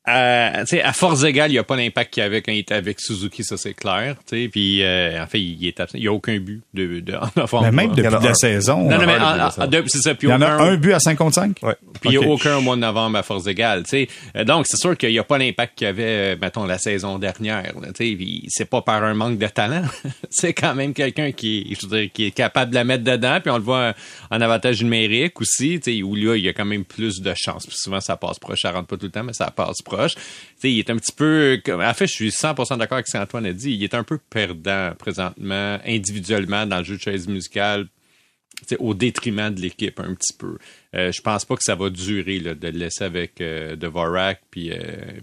[0.10, 2.76] à, à force égale, il n'y a pas l'impact qu'il y avait quand il était
[2.76, 4.15] avec Suzuki, ça c'est clair.
[4.28, 7.72] Puis euh, en fait, il est il n'y a aucun but de, de en Mais
[7.72, 8.89] même depuis la saison.
[8.89, 10.13] Non, non, mais c'est ça.
[10.22, 11.58] il y en a un but à 55?
[11.62, 11.76] Ouais.
[12.02, 13.84] Puis il n'y a aucun au mois de novembre à force égale.
[14.45, 17.19] Donc c'est sûr qu'il n'y a pas l'impact qu'il y avait, euh, mettons, la saison
[17.19, 17.63] dernière.
[18.48, 19.84] C'est pas par un manque de talent.
[20.30, 23.39] c'est quand même quelqu'un qui, je veux dire, qui est capable de la mettre dedans.
[23.41, 23.93] Puis on le voit
[24.32, 27.65] en avantage numérique aussi, où là, il y a quand même plus de chance.
[27.65, 28.60] Puis souvent, ça passe proche.
[28.62, 29.98] Ça rentre pas tout le temps, mais ça passe proche
[30.63, 31.62] il est un petit peu.
[31.67, 33.73] En fait, je suis 100% d'accord avec ce qu'Antoine a dit.
[33.73, 37.88] Il est un peu perdant présentement, individuellement, dans le jeu de chaise musicale,
[38.79, 40.57] au détriment de l'équipe un petit peu.
[40.95, 44.41] Euh, je pense pas que ça va durer là, de le laisser avec euh, Dvorak
[44.49, 44.78] puis, euh,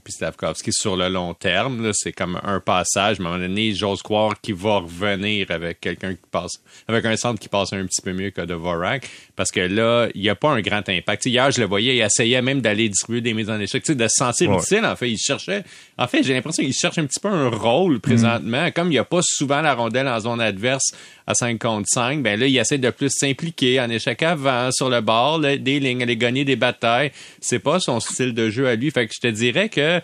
[0.05, 1.91] puis Stavkovski sur le long terme.
[1.93, 3.19] C'est comme un passage.
[3.19, 7.17] À un moment donné, j'ose croire qu'il va revenir avec quelqu'un qui passe, avec un
[7.17, 9.09] centre qui passe un petit peu mieux que Dvorak.
[9.35, 11.27] Parce que là, il n'y a pas un grand impact.
[11.27, 14.15] hier, je le voyais, il essayait même d'aller distribuer des mises en échec, de se
[14.15, 14.85] sentir utile.
[14.85, 15.65] En fait, il cherchait.
[15.99, 18.71] En fait, j'ai l'impression qu'il cherche un petit peu un rôle présentement.
[18.71, 20.93] Comme il n'y a pas souvent la rondelle en zone adverse
[21.27, 24.89] à 5 contre 5, ben là, il essaie de plus s'impliquer en échec avant, sur
[24.89, 27.13] le bord des lignes, aller gagner des batailles.
[27.41, 28.91] C'est pas son style de jeu à lui.
[28.91, 30.01] Fait que je te dirais que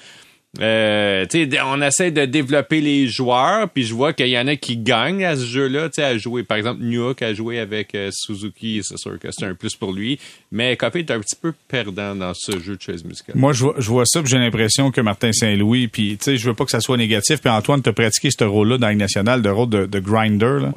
[0.61, 1.25] euh,
[1.65, 5.25] on essaie de développer les joueurs, puis je vois qu'il y en a qui gagnent
[5.25, 6.43] à ce jeu-là, à jouer.
[6.43, 9.93] Par exemple, Newhook a joué avec euh, Suzuki, c'est sûr que c'est un plus pour
[9.93, 10.19] lui.
[10.51, 13.35] Mais Copé est un petit peu perdant dans ce jeu de chaise musicale.
[13.35, 16.47] Moi, je vois, je vois ça, j'ai l'impression que Martin Saint-Louis, puis tu sais, je
[16.47, 19.41] veux pas que ça soit négatif, puis Antoine t'a pratiqué ce rôle-là dans le national,
[19.41, 20.59] de rôle de, grinder.
[20.61, 20.73] Là.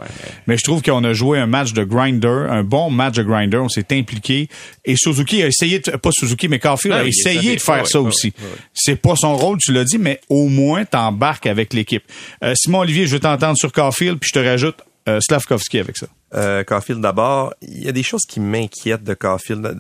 [0.48, 0.58] mais...
[0.58, 3.70] je trouve qu'on a joué un match de grinder, un bon match de grinder, on
[3.70, 4.48] s'est impliqué,
[4.86, 8.34] et Suzuki a essayé, de, pas Suzuki, mais Carfield a essayé de faire ça aussi.
[8.74, 12.04] C'est pas son rôle, tu l'as dit, mais au moins t'embarques avec l'équipe.
[12.44, 15.98] Euh, Simon Olivier, je veux t'entendre sur Carfield, puis je te rajoute euh, Slavkovski avec
[15.98, 16.08] ça.
[16.34, 19.80] Euh, Caulfield d'abord, il y a des choses qui m'inquiètent de Caulfield.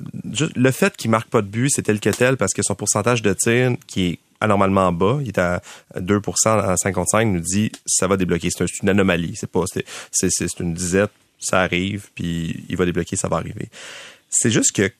[0.56, 3.22] Le fait qu'il marque pas de but, c'est tel que tel parce que son pourcentage
[3.22, 5.62] de tir qui est anormalement bas, il est à
[5.98, 8.50] 2% à 55, nous dit ça va débloquer.
[8.56, 9.64] C'est une anomalie, c'est pas
[10.12, 13.70] c'est une disette, ça arrive puis il va débloquer, ça va arriver.
[14.30, 14.92] C'est juste que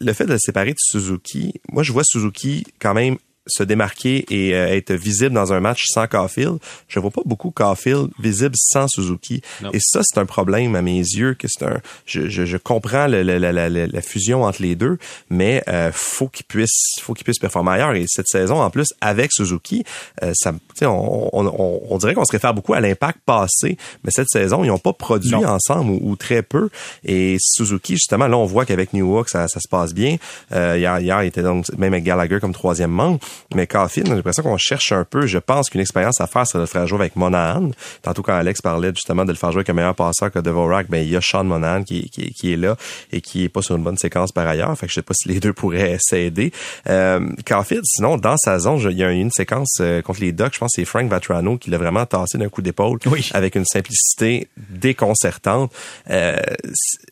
[0.00, 4.24] le fait de le séparer de Suzuki, moi je vois Suzuki quand même se démarquer
[4.30, 6.58] et euh, être visible dans un match sans Caulfield.
[6.88, 9.42] Je vois pas beaucoup Caulfield visible sans Suzuki.
[9.72, 11.34] Et ça, c'est un problème à mes yeux.
[11.34, 14.98] Que c'est un, je, je, je comprends la, la, la, la, fusion entre les deux,
[15.30, 17.94] mais euh, faut qu'il puisse, faut qu'il puisse performer ailleurs.
[17.94, 19.84] Et cette saison, en plus, avec Suzuki,
[20.22, 20.52] euh, ça,
[20.82, 24.68] on, on, on, dirait qu'on se réfère beaucoup à l'impact passé, mais cette saison, ils
[24.68, 26.68] n'ont pas produit ensemble ou, très peu.
[27.04, 30.16] Et Suzuki, justement, là, on voit qu'avec New York, ça, ça se passe bien.
[30.52, 33.18] Euh, hier, hier, il était donc même avec Gallagher comme troisième membre.
[33.54, 35.26] Mais Caulfield, j'ai l'impression qu'on cherche un peu.
[35.26, 37.70] Je pense qu'une expérience à faire, c'est de le faire jouer avec Monahan.
[38.02, 40.88] Tantôt, quand Alex parlait justement de le faire jouer avec un meilleur passeur que Devorak,
[40.88, 42.76] ben, il y a Sean Monahan qui, qui, qui, est là
[43.12, 44.76] et qui est pas sur une bonne séquence par ailleurs.
[44.78, 46.52] Fait que je sais pas si les deux pourraient s'aider.
[46.88, 50.54] Euh, Caulfield, sinon, dans sa zone, il y a une séquence euh, contre les Ducks.
[50.54, 52.98] Je pense que c'est Frank Vatrano qui l'a vraiment tassé d'un coup d'épaule
[53.32, 55.72] avec une simplicité déconcertante.
[56.10, 56.36] Euh,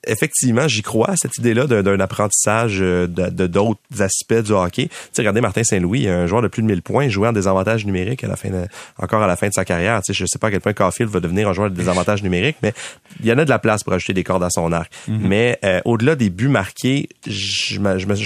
[0.06, 4.88] effectivement, j'y crois, cette idée-là d'un apprentissage euh, de d'autres aspects du hockey.
[4.88, 7.86] Tu sais, regardez Martin Saint-Louis, un joueur de plus de 1000 points, jouait en désavantage
[7.86, 8.50] numérique à la fin
[8.98, 10.00] encore à la fin de sa carrière.
[10.02, 12.22] Tu sais, je sais pas à quel point Caulfield va devenir un joueur de désavantage
[12.22, 12.72] numérique, mais
[13.20, 14.92] il y en a de la place pour ajouter des cordes à son arc.
[15.08, 15.20] Mhm.
[15.22, 17.78] Mais euh, au-delà des buts marqués, je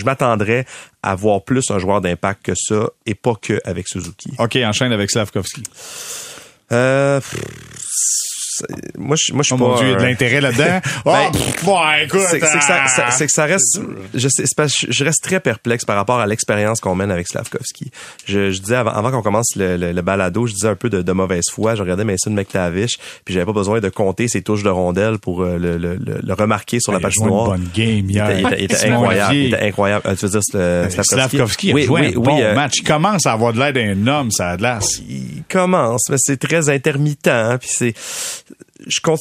[0.04, 0.66] m'attendrais
[1.02, 4.32] à voir plus un joueur d'impact que ça et pas que avec Suzuki.
[4.38, 5.62] OK, enchaîne avec Slavkovski.
[6.72, 7.20] Euh,
[8.98, 10.80] moi je moi je suis oh pas Dieu, de l'intérêt là-dedans.
[11.04, 11.12] oh,
[11.66, 13.80] ben, écoute, c'est que ça, c'est que ça reste
[14.14, 14.44] je sais
[14.88, 17.90] je reste très perplexe par rapport à l'expérience qu'on mène avec Slavkovski.
[18.26, 21.02] Je, je disais avant, avant qu'on commence le, le, balado, je disais un peu de,
[21.02, 24.62] de mauvaise foi, je regardais Mason McTavish, puis j'avais pas besoin de compter ses touches
[24.62, 27.54] de rondelle pour euh, le, le, le, remarquer sur la page noire.
[27.54, 28.30] Une bonne game hier.
[28.58, 30.06] Il était, incroyable, il était incroyable.
[30.06, 32.78] Euh, tu veux dire Slavkovski, Slavkovski a oui, joué oui, un bon euh, match.
[32.78, 35.00] Il commence à avoir de l'aide d'un homme, ça a l'asse.
[35.08, 37.94] Il commence, mais c'est très intermittent, hein, puis c'est
[38.86, 39.20] je compte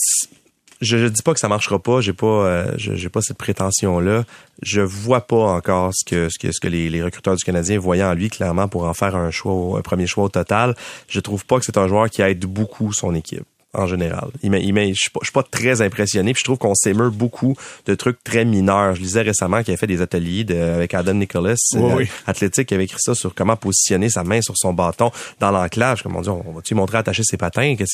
[0.82, 4.00] je, je dis pas que ça marchera pas, j'ai pas euh, j'ai pas cette prétention
[4.00, 4.26] là.
[4.62, 7.80] Je vois pas encore ce que ce que ce que les, les, recruteurs du Canadien
[7.80, 10.76] voyaient en lui clairement pour en faire un choix un premier choix au total.
[11.08, 14.30] Je trouve pas que c'est un joueur qui aide beaucoup son équipe en général.
[14.42, 16.34] Il il je suis pas, suis pas très impressionné.
[16.34, 17.56] Puis je trouve qu'on s'émeut beaucoup
[17.86, 18.96] de trucs très mineurs.
[18.96, 22.74] Je lisais récemment qu'il a fait des ateliers de, avec Adam Nicholas, euh, athlétique, qui
[22.74, 26.02] avait écrit ça sur comment positionner sa main sur son bâton dans l'enclave.
[26.04, 27.76] Comme on dit, on va-tu montrer à attacher ses patins?
[27.76, 27.86] Que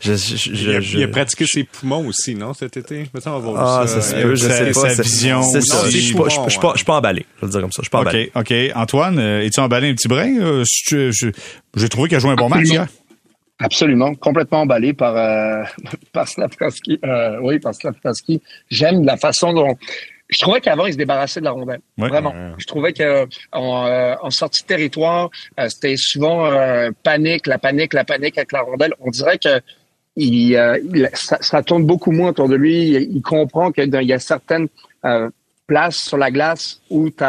[0.00, 3.08] je, je, il, a, il, a, pratiqué ses poumons aussi, non, cet été?
[3.26, 4.94] On va ah, ça, se peut, je sais pas.
[4.94, 5.42] Sa vision.
[5.42, 5.88] C'est ça.
[5.88, 7.26] Je suis pas, je, pas, pas emballé.
[7.36, 7.80] Je vais le dire comme ça.
[7.80, 8.30] Je suis pas emballé.
[8.34, 8.54] OK, OK.
[8.74, 10.36] Antoine, euh, es-tu emballé un petit brin?
[10.38, 10.64] Euh,
[11.76, 12.86] j'ai trouvé qu'il a joué un bon match hier.
[13.58, 15.64] Absolument, complètement emballé par euh,
[16.12, 16.98] par Slavkovski.
[17.04, 18.42] Euh, oui, par Slavkovski.
[18.70, 19.76] J'aime la façon dont
[20.28, 21.80] je trouvais qu'avant il se débarrassait de la rondelle.
[21.96, 22.34] Vraiment.
[22.58, 26.50] Je trouvais que en, euh, en sortie de territoire, euh, c'était souvent
[27.02, 28.92] panique, la panique, la panique avec la rondelle.
[29.00, 29.60] On dirait que
[30.16, 30.52] il,
[30.94, 32.88] il ça, ça, tourne beaucoup moins autour de lui.
[32.88, 34.68] Il, comprend qu'il y a certaines
[35.66, 37.24] places sur la glace où tu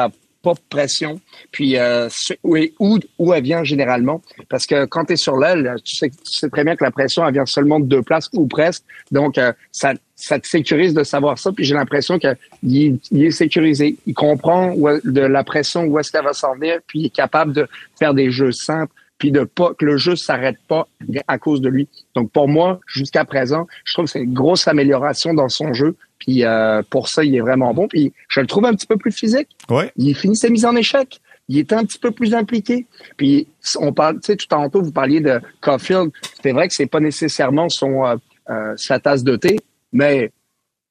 [0.54, 1.20] de pression.
[1.52, 2.10] Puis euh,
[2.44, 4.22] où, où elle vient généralement.
[4.50, 6.92] Parce que quand tu es sur l'aile, tu sais, tu sais très bien que la
[6.92, 8.84] pression, elle vient seulement de deux places ou presque.
[9.12, 11.52] Donc, euh, ça, ça te sécurise de savoir ça.
[11.52, 13.98] Puis j'ai l'impression qu'il il est sécurisé.
[14.06, 17.16] Il comprend où, de la pression, où est-ce qu'elle va s'en venir, puis il est
[17.16, 20.88] capable de faire des jeux simples puis de pas que le jeu s'arrête pas
[21.28, 21.88] à cause de lui.
[22.16, 25.96] Donc pour moi, jusqu'à présent, je trouve que c'est une grosse amélioration dans son jeu.
[26.20, 27.88] Puis euh, pour ça, il est vraiment bon.
[27.88, 29.50] Puis je le trouve un petit peu plus physique.
[29.70, 29.92] Ouais.
[29.96, 31.20] Il finit ses mises en échec.
[31.50, 32.86] Il est un petit peu plus impliqué.
[33.16, 33.48] Puis
[33.80, 36.12] on parle, tu sais, tout tantôt vous parliez de Caulfield.
[36.44, 38.16] C'est vrai que c'est pas nécessairement son euh,
[38.50, 39.60] euh, sa tasse de thé,
[39.92, 40.32] mais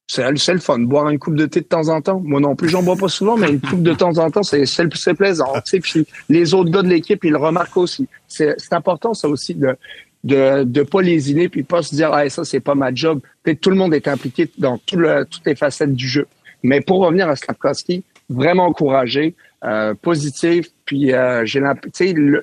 [0.06, 0.78] c'est le fun.
[0.78, 2.20] Boire une coupe de thé de temps en temps.
[2.20, 4.64] Moi non plus, j'en bois pas souvent, mais une coupe de temps en temps, c'est
[4.66, 5.52] c'est plaisant.
[5.56, 8.08] Tu sais, puis les autres gars de l'équipe, ils le remarquent aussi.
[8.28, 9.76] C'est important ça aussi de
[10.24, 13.20] de de pas lésiner puis pas se dire ah ça c'est pas ma job.
[13.42, 16.26] Peut-être tout le monde est impliqué dans tout le, toutes les facettes du jeu.
[16.62, 20.66] Mais pour revenir à Slavkovski, vraiment encouragé, euh, positif.
[20.84, 21.60] Puis euh, j'ai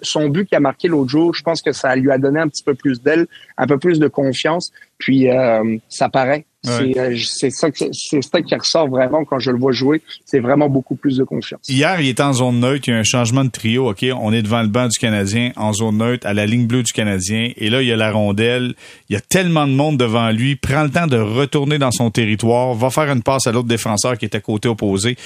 [0.01, 2.47] son but qui a marqué l'autre jour, je pense que ça lui a donné un
[2.47, 4.71] petit peu plus d'aile, un peu plus de confiance.
[4.97, 6.45] Puis euh, ça paraît.
[6.67, 10.01] Euh, c'est ça, c'est ça qui ressort vraiment quand je le vois jouer.
[10.25, 11.61] C'est vraiment beaucoup plus de confiance.
[11.67, 12.87] Hier, il était en zone neutre.
[12.87, 13.89] Il y a un changement de trio.
[13.89, 16.83] Ok, on est devant le banc du Canadien en zone neutre à la ligne bleue
[16.83, 17.51] du Canadien.
[17.57, 18.75] Et là, il y a la rondelle.
[19.09, 20.55] Il y a tellement de monde devant lui.
[20.55, 22.73] Prend le temps de retourner dans son territoire.
[22.73, 25.17] Va faire une passe à l'autre défenseur qui était côté opposé.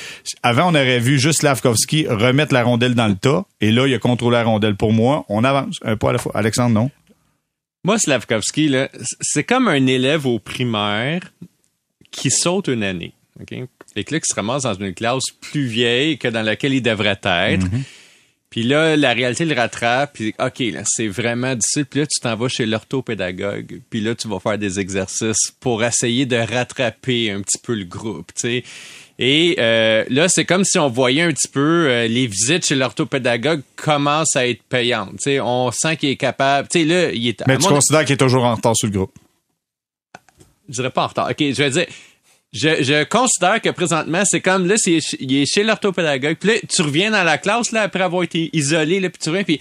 [0.44, 3.46] Avant, on aurait vu juste Lavkovski remettre la rondelle dans le tas.
[3.62, 4.76] Et là, il a contrôlé la rondelle.
[4.76, 6.32] Pour moi, on avance un pas à la fois.
[6.36, 6.92] Alexandre, non?
[7.88, 8.70] Moi, Slavkovski,
[9.22, 11.22] c'est comme un élève au primaire
[12.12, 13.14] qui saute une année.
[13.40, 13.54] OK?
[13.96, 16.82] Et que là, qui se ramasse dans une classe plus vieille que dans laquelle il
[16.82, 17.66] devrait être.
[18.50, 20.14] Puis là, la réalité le rattrape.
[20.14, 21.86] Puis, OK, là, c'est vraiment difficile.
[21.86, 23.82] Puis là, tu t'en vas chez l'orthopédagogue.
[23.90, 27.86] Puis là, tu vas faire des exercices pour essayer de rattraper un petit peu le
[27.86, 28.64] groupe, tu sais.
[29.20, 32.76] Et euh, là, c'est comme si on voyait un petit peu euh, les visites chez
[32.76, 35.18] l'orthopédagogue commencent à être payantes.
[35.18, 36.68] Tu sais, on sent qu'il est capable.
[36.68, 37.44] Tu sais, là, il est.
[37.48, 39.12] Mais tu considères qu'il est toujours en retard sur le groupe?
[40.70, 41.30] je dirais pas en retard.
[41.30, 41.86] OK, je vais dire.
[42.54, 46.38] Je, je considère que présentement, c'est comme là, c'est, il est chez l'orthopédagogue.
[46.38, 49.30] Puis là, tu reviens dans la classe là, après avoir été isolé, là, puis tu
[49.30, 49.60] reviens, puis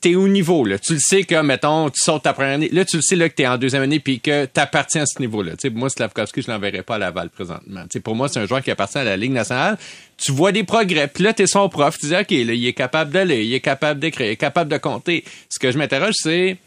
[0.00, 0.78] t'es au niveau, là.
[0.78, 2.68] Tu le sais que, mettons, tu sautes ta première année.
[2.70, 5.18] Là, tu le sais là, que t'es en deuxième année, puis que t'appartiens à ce
[5.20, 5.52] niveau-là.
[5.72, 7.82] Moi, Slavkovski, je l'enverrai pas à Laval présentement.
[7.82, 9.76] Tu sais, pour moi, c'est un joueur qui appartient à la Ligue nationale.
[10.16, 11.98] Tu vois des progrès, puis là, t'es son prof.
[11.98, 14.70] Tu dis, OK, là, il est capable d'aller, il est capable d'écrire, il est capable
[14.70, 15.24] de compter.
[15.48, 16.58] Ce que je m'interroge, c'est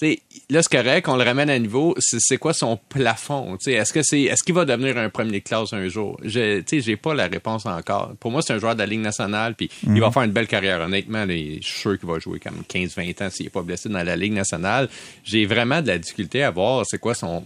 [0.00, 1.94] T'sais, là, c'est correct, on le ramène à niveau.
[1.98, 3.56] C'est quoi son plafond?
[3.66, 6.18] Est-ce que c'est est-ce qu'il va devenir un premier de classe un jour?
[6.22, 8.12] Je j'ai pas la réponse encore.
[8.20, 10.46] Pour moi, c'est un joueur de la Ligue nationale, puis il va faire une belle
[10.46, 10.80] carrière.
[10.80, 13.88] Honnêtement, là, je suis sûr qu'il va jouer comme 15-20 ans s'il est pas blessé
[13.88, 14.88] dans la Ligue nationale.
[15.24, 17.44] J'ai vraiment de la difficulté à voir c'est quoi son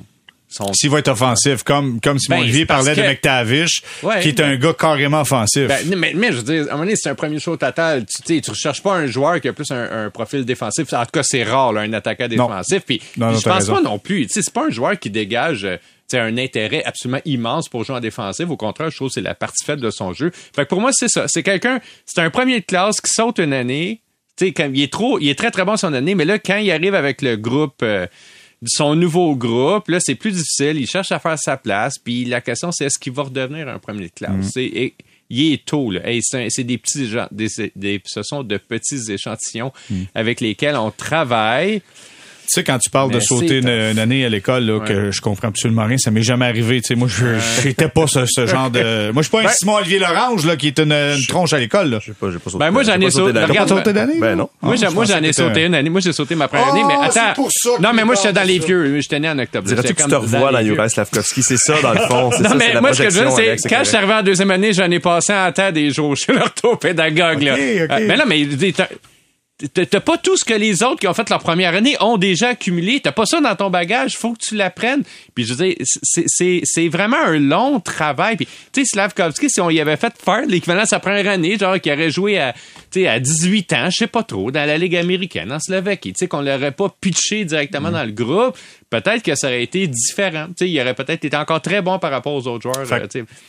[0.48, 4.40] S'il va être offensif, comme, comme Simon Ben, Olivier parlait de McTavish, Ouais, qui est
[4.40, 5.66] un gars carrément offensif.
[5.68, 8.06] Ben, mais, mais je veux dire, à un moment donné, c'est un premier show total.
[8.26, 10.92] Tu tu recherches pas un joueur qui a plus un, un profil défensif.
[10.92, 12.82] En tout cas, c'est rare, là, un attaquant défensif.
[12.87, 13.74] Puis, Non, non, puis je pense raison.
[13.74, 14.26] pas non plus.
[14.26, 15.76] Tu sais, c'est pas un joueur qui dégage euh,
[16.11, 18.48] tu sais, un intérêt absolument immense pour jouer en défensif.
[18.48, 20.30] Au contraire, je trouve que c'est la partie faible de son jeu.
[20.56, 21.26] Fait que pour moi, c'est ça.
[21.28, 24.00] C'est quelqu'un, c'est un premier de classe qui saute une année.
[24.38, 26.38] Tu sais, quand il est trop, il est très très bon son année, mais là,
[26.38, 28.06] quand il arrive avec le groupe, euh,
[28.66, 30.79] son nouveau groupe, là, c'est plus difficile.
[30.81, 31.94] Il cherche à faire sa place.
[32.03, 34.33] Puis la question, c'est est-ce qu'il va redevenir un premier de classe?
[34.33, 34.42] Mm.
[34.42, 34.94] C'est- et-
[35.31, 36.01] il est tôt, là.
[36.09, 40.03] Hey, c'est des petits des, des- ce sont de petits échantillons Mm.
[40.14, 41.83] avec lesquels on travaille.
[42.48, 45.20] Tu sais, quand tu parles de sauter une, une année à l'école, là, que je
[45.20, 46.80] comprends absolument rien, ça m'est jamais arrivé.
[46.80, 47.26] Tu sais, moi, je
[47.62, 49.11] j'étais pas ce, ce genre de.
[49.12, 51.52] Moi, je suis pas un Ben- Simon Olivier Lorange là, qui est une, une tronche
[51.52, 51.90] à l'école.
[51.90, 51.98] Là.
[52.20, 52.58] Pas, j'ai pas sauté.
[52.58, 54.18] Ben, moi, j'en j'ai ai pas sauté- T'as pas sauté d'année?
[54.18, 54.48] Ben non.
[54.62, 55.90] Moi, Ah, moi, j'en ai sauté un- une année.
[55.90, 57.34] Moi, j'ai sauté ma première année, mais c'est attends.
[57.34, 59.00] pour ça que non, mais moi, j'étais dans les vieux.
[59.00, 59.66] J'étais né en octobre.
[59.68, 60.62] Dirais-tu que tu te revois dans.
[60.64, 61.42] Juraj Slavkovski?
[61.42, 62.30] C'est ça, dans le fond.
[62.32, 64.22] C'est Non, ça, mais moi, ce que je veux c'est quand je suis arrivé en
[64.22, 67.46] deuxième année, j'en ai passé en terre des jours chez l'orthopédagogue.
[67.46, 68.44] Euh, mais non, mais
[69.66, 72.49] t'as- pas tout ce que les autres qui ont fait leur première année ont déjà
[72.51, 73.01] accumulé.
[73.01, 74.16] T'as pas ça dans ton bagage.
[74.16, 75.03] Faut que tu l'apprennes.
[75.35, 78.37] Puis je veux dire, c'est- c'est c'est vraiment un long travail.
[78.37, 81.59] Puis tu sais, Slavkovski, si on y avait fait faire l'équivalent de sa première année,
[81.59, 82.53] genre qui aurait joué à,
[82.90, 86.12] tu sais, à 18 ans, je sais pas trop, dans la Ligue américaine, en Slovaquie,
[86.12, 88.57] tu sais, qu'on l'aurait pas pitché directement dans le groupe,
[88.90, 90.47] peut-être que ça aurait été différent.
[90.49, 92.87] Tu sais, il aurait peut-être été encore très bon par rapport aux autres joueurs.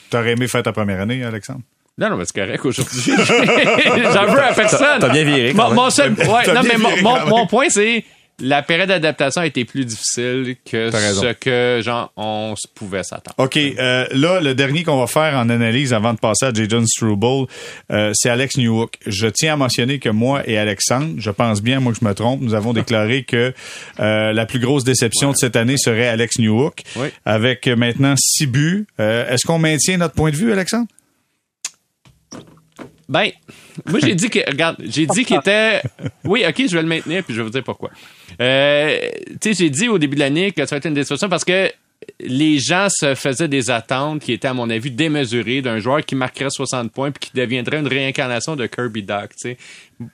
[0.10, 1.62] T'aurais aimé faire ta première année, Alexandre?
[2.00, 3.02] Non, non, mais c'est correct aujourd'hui.
[3.18, 5.00] J'en veux à personne.
[5.00, 5.76] T'as bien viré, quand Mon, même.
[5.76, 8.04] mon seul, ouais, T'as non, bien mais mon, viré, mon- point, c'est
[8.42, 13.36] la période d'adaptation a été plus difficile que ce que, genre, on se pouvait s'attendre.
[13.38, 13.58] OK.
[13.58, 17.48] euh, là, le dernier qu'on va faire en analyse avant de passer à Jason Struble,
[17.92, 18.94] euh, c'est Alex Newhook.
[19.06, 22.14] Je tiens à mentionner que moi et Alexandre, je pense bien, moi que je me
[22.14, 23.54] trompe, nous avons déclaré que
[24.00, 26.84] euh, la plus grosse déception de cette année serait Alex Newhook.
[26.96, 27.10] Oui.
[27.26, 28.88] Avec euh, maintenant six buts.
[29.02, 30.88] Euh, Est-ce qu'on maintient notre point de vue, Alexandre?
[33.10, 33.32] Ben,
[33.88, 35.82] moi, j'ai dit que, regarde, j'ai dit qu'il était,
[36.24, 37.90] oui, ok, je vais le maintenir, puis je vais vous dire pourquoi.
[38.40, 39.00] Euh,
[39.42, 41.44] tu sais, j'ai dit au début de l'année que ça va être une déception parce
[41.44, 41.72] que
[42.20, 46.16] les gens se faisaient des attentes qui étaient, à mon avis, démesurées d'un joueur qui
[46.16, 49.58] marquerait 60 points puis qui deviendrait une réincarnation de Kirby Doc, tu sais.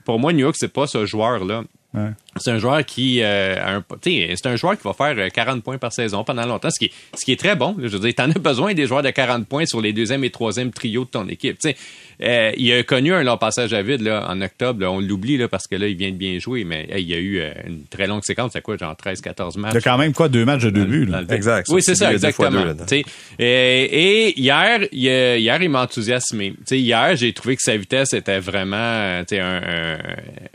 [0.05, 1.63] Pour moi, New York, c'est pas ce joueur-là.
[1.93, 2.09] Ouais.
[2.37, 5.93] C'est un joueur qui, euh, c'est un joueur qui va faire euh, 40 points par
[5.93, 7.75] saison pendant longtemps, ce qui est, ce qui est très bon.
[7.79, 10.29] Je veux dire, t'en as besoin des joueurs de 40 points sur les deuxième et
[10.29, 11.57] troisième trio de ton équipe.
[11.59, 11.77] Tu sais,
[12.21, 14.81] euh, il a connu un long passage à vide là, en octobre.
[14.81, 14.91] là.
[14.91, 17.13] on l'oublie là, parce que là, il vient de bien jouer, mais hey, il y
[17.13, 18.51] a eu euh, une très longue séquence.
[18.53, 19.73] C'est quoi, genre 13-14 matchs?
[19.73, 21.09] Il y a quand même quoi, deux matchs de deux buts?
[21.29, 21.67] Exact.
[21.69, 22.65] Oui, c'est ça, exactement.
[22.73, 23.03] deux sais,
[23.39, 26.53] et, et hier, il, euh, hier, il m'a enthousiasmé.
[26.71, 29.97] Hier, j'ai trouvé que sa vitesse était vraiment euh, un, un,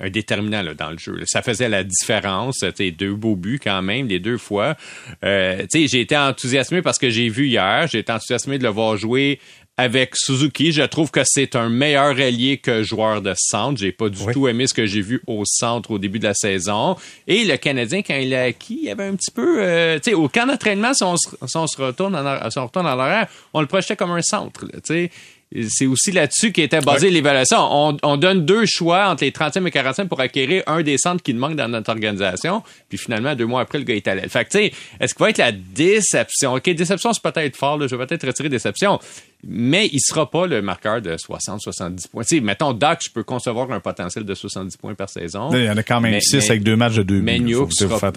[0.07, 1.17] un déterminant là, dans le jeu.
[1.17, 1.25] là.
[1.27, 2.59] Ça faisait la différence.
[2.59, 4.77] Tu sais, deux beaux buts quand même, les deux fois.
[5.25, 7.87] Euh, j'ai été enthousiasmé parce que j'ai vu hier.
[7.91, 9.39] J'ai été enthousiasmé de le voir jouer
[9.81, 13.79] avec Suzuki, je trouve que c'est un meilleur allié que joueur de centre.
[13.81, 16.35] J'ai pas du tout aimé ce que j'ai vu au centre au début de la
[16.35, 16.97] saison.
[17.27, 19.63] Et le Canadien, quand il l'a acquis, il y avait un petit peu...
[19.63, 22.59] euh, tu sais, au camp d'entraînement, si on, se- si on se retourne en, si
[22.59, 24.67] on retourne en arrière, on le projetait comme un centre.
[24.67, 25.11] tu sais.
[25.69, 27.59] C'est aussi là-dessus qu'était basée l'évaluation.
[27.59, 31.25] On, on donne deux choix entre les 30e et 40e pour acquérir un des centres
[31.25, 32.63] qui nous manque dans notre organisation.
[32.89, 34.29] Puis finalement, deux mois après, le gars est à l'aile.
[34.31, 36.55] Fait que, tu sais, est-ce qu'il va être la déception?
[36.55, 37.79] OK, déception, c'est peut-être fort.
[37.79, 37.89] Là.
[37.89, 39.01] Je vais peut-être retirer déception.
[39.47, 42.23] Mais il sera pas le marqueur de 60-70 points.
[42.23, 45.51] Tu sais, mettons, Doc, je peux concevoir un potentiel de 70 points par saison.
[45.53, 47.47] il y en a quand même 6 avec deux matchs de deux mais buts.
[47.47, 47.71] Newhook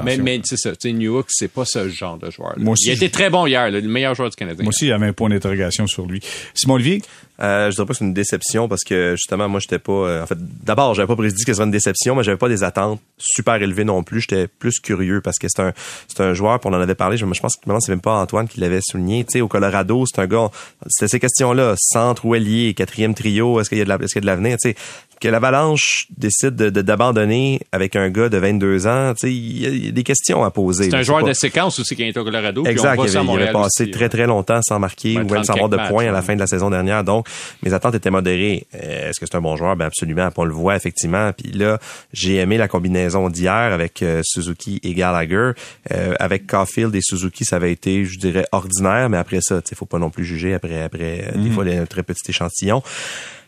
[0.04, 2.54] mais, mais c'est ça, Newhook, c'est pas ce genre de joueur.
[2.58, 4.64] Moi aussi, il a été très bon hier, le meilleur joueur du Canadien.
[4.64, 6.22] Moi aussi, il y avait un point d'interrogation sur lui.
[6.54, 7.02] Simon Olivier?
[7.42, 10.24] Euh, je dirais pas que c'est une déception parce que justement moi j'étais pas euh,
[10.24, 12.64] en fait d'abord j'avais pas prédit que ce serait une déception mais j'avais pas des
[12.64, 14.22] attentes super élevées non plus.
[14.22, 15.74] J'étais plus curieux parce que c'est un
[16.08, 17.18] c'est un joueur pour on en avait parlé.
[17.18, 19.24] Je, je pense que maintenant c'est même pas Antoine qui l'avait souligné.
[19.24, 20.52] Tu sais au Colorado c'est un gars
[20.88, 23.96] c'était ces questions là centre ou ailier quatrième trio est-ce qu'il y a de la,
[23.96, 24.58] est-ce qu'il y a de l'avenir?
[24.62, 24.76] Tu sais
[25.24, 29.88] que l'Avalanche décide de, d'abandonner avec un gars de 22 ans, tu sais, il y,
[29.88, 30.90] a des questions à poser.
[30.90, 31.30] C'est un joueur pas...
[31.30, 32.66] de séquence aussi qui est au Colorado.
[32.66, 32.92] Exact.
[32.92, 35.46] Puis on il, avait, il avait passé aussi, très très longtemps sans marquer ou même
[35.46, 37.06] sans avoir de points à la fin de la saison dernière.
[37.06, 37.28] Donc,
[37.64, 38.68] mes attentes étaient modérées.
[38.74, 39.78] Est-ce que c'est un bon joueur?
[39.78, 40.28] Ben absolument.
[40.36, 41.32] On le voit effectivement.
[41.32, 41.80] Puis là,
[42.12, 45.52] j'ai aimé la combinaison d'hier avec euh, Suzuki et Gallagher.
[45.94, 49.08] Euh, avec Caulfield et Suzuki, ça avait été, je dirais, ordinaire.
[49.10, 51.44] Mais après ça, il faut pas non plus juger après après mm -hmm.
[51.44, 52.84] des fois un très petit échantillon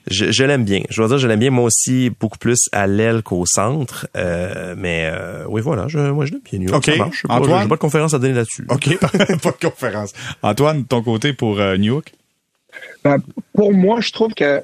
[0.08, 0.82] je, je l'aime bien.
[0.90, 4.08] Je dois dire, je l'aime bien moi aussi beaucoup plus à l'aile qu'au centre.
[4.16, 6.60] Euh, mais euh, oui, voilà, je, moi je l'aime bien.
[6.60, 6.98] New York, okay.
[6.98, 7.24] Ça marche.
[7.30, 8.66] Antoine, j'ai pas de conférence à donner là-dessus.
[8.70, 10.14] OK, pas de conférence.
[10.42, 12.14] Antoine, ton côté pour euh, New York?
[13.04, 13.18] Ben,
[13.54, 14.62] pour moi, je trouve que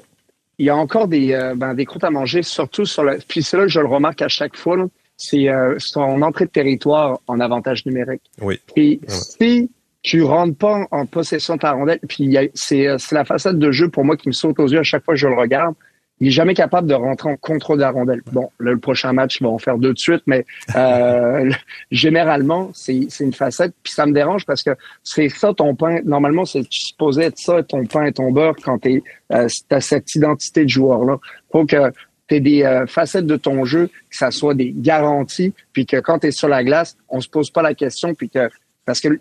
[0.58, 3.18] il y a encore des, euh, ben, des croûtes à manger, surtout sur le.
[3.26, 4.76] Puis c'est là que je le remarque à chaque fois,
[5.16, 8.22] c'est euh, son entrée de territoire en avantage numérique.
[8.40, 8.60] Oui.
[8.74, 9.08] Puis Ouais.
[9.08, 9.70] si
[10.02, 13.70] tu rentres pas en possession de ta rondelle, puis c'est euh, c'est la façade de
[13.70, 15.74] jeu pour moi qui me saute aux yeux à chaque fois que je le regarde.
[16.20, 18.20] Il est jamais capable de rentrer en contrôle de la rondelle.
[18.30, 20.44] Bon, là, le prochain match, ils vont en faire deux de suite, mais
[20.76, 21.50] euh,
[21.90, 23.74] généralement, c'est c'est une facette.
[23.82, 24.70] Puis ça me dérange parce que
[25.02, 25.98] c'est ça ton pain.
[26.04, 30.14] Normalement, c'est supposé être ça ton pain et ton beurre quand tu euh, as cette
[30.14, 31.18] identité de joueur-là.
[31.50, 31.90] Faut que
[32.28, 36.20] tu des euh, facettes de ton jeu, que ça soit des garanties, puis que quand
[36.20, 38.48] tu es sur la glace, on se pose pas la question, puis que
[38.84, 39.18] parce que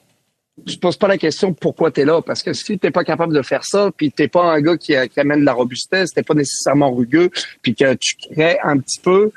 [0.66, 2.22] tu te poses pas la question pourquoi tu es là.
[2.22, 4.94] Parce que si tu pas capable de faire ça, puis t'es pas un gars qui,
[5.10, 7.30] qui amène de la robustesse, t'es pas nécessairement rugueux,
[7.62, 9.32] puis que tu crées un petit peu,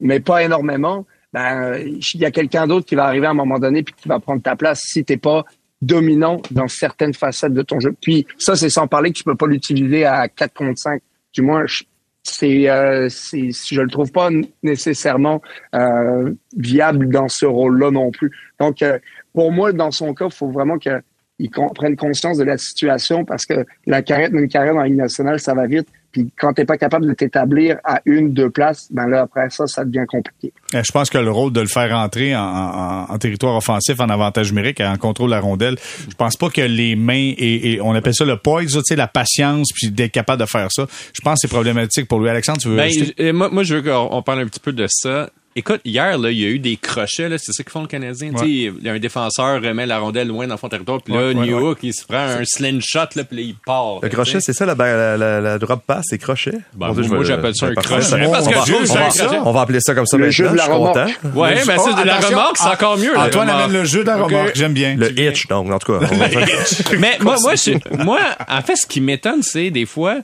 [0.00, 3.58] mais pas énormément, ben il y a quelqu'un d'autre qui va arriver à un moment
[3.58, 5.44] donné puis qui va prendre ta place si t'es pas
[5.82, 7.94] dominant dans certaines facettes de ton jeu.
[8.00, 11.02] Puis ça, c'est sans parler que tu peux pas l'utiliser à 4 contre 5.
[11.32, 11.82] Du moins, je-
[12.22, 14.30] c'est, euh, c'est, je le trouve pas
[14.62, 15.42] nécessairement
[15.74, 18.30] euh, viable dans ce rôle-là non plus.
[18.58, 18.98] Donc, euh,
[19.34, 21.02] pour moi, dans son cas, il faut vraiment qu'il
[21.74, 25.38] prenne conscience de la situation parce que la carrière d'une carrière dans la Ligue nationale,
[25.40, 25.88] ça va vite.
[26.12, 29.66] Puis quand t'es pas capable de t'établir à une, deux places, ben là, après ça,
[29.66, 30.52] ça devient compliqué.
[30.72, 33.98] Euh, Je pense que le rôle de le faire entrer en, en- en territoire offensif,
[33.98, 35.74] en avantage numérique, en contrôle de la rondelle,
[36.08, 38.94] je pense pas que les mains et, et on appelle ça le poise, tu sais,
[38.94, 40.86] la patience, puis d'être capable de faire ça.
[41.12, 42.28] Je pense que c'est problématique pour lui.
[42.28, 44.86] Alexandre, tu veux Ben, moi, moi, je veux qu'on on parle un petit peu de
[44.88, 45.28] ça.
[45.56, 47.86] Écoute, hier, là, il y a eu des crochets, là, c'est ça qu'ils font le
[47.86, 48.32] Canadien.
[48.86, 51.94] Un défenseur remet la rondelle loin dans son territoire, puis là, Ouais, ouais, Newhook, il
[51.94, 54.00] se prend un slingshot, là, puis là, il part.
[54.02, 56.58] Le là, crochet, c'est ça, la, la, la, la drop pass, c'est crochet?
[56.74, 57.94] Ben, Dieu, moi, j'appelle ça un crochet,
[58.26, 59.38] On parce va- que on va- je joue, on c'est va- un crochet.
[59.44, 60.32] On va appeler ça comme ça Le maintenant.
[60.36, 61.04] jeu de la je suis content.
[61.04, 61.30] Le-
[61.66, 63.16] ben, Oh, c'est de la remorque, c'est encore mieux.
[63.18, 64.52] Antoine amène le jeu de la remorque.
[64.56, 64.96] J'aime bien.
[64.96, 66.06] Le hitch, donc, en tout cas.
[66.10, 66.26] on va-
[66.98, 70.16] Mais moi, moi, je- moi, en fait, ce qui m'étonne, c'est des fois,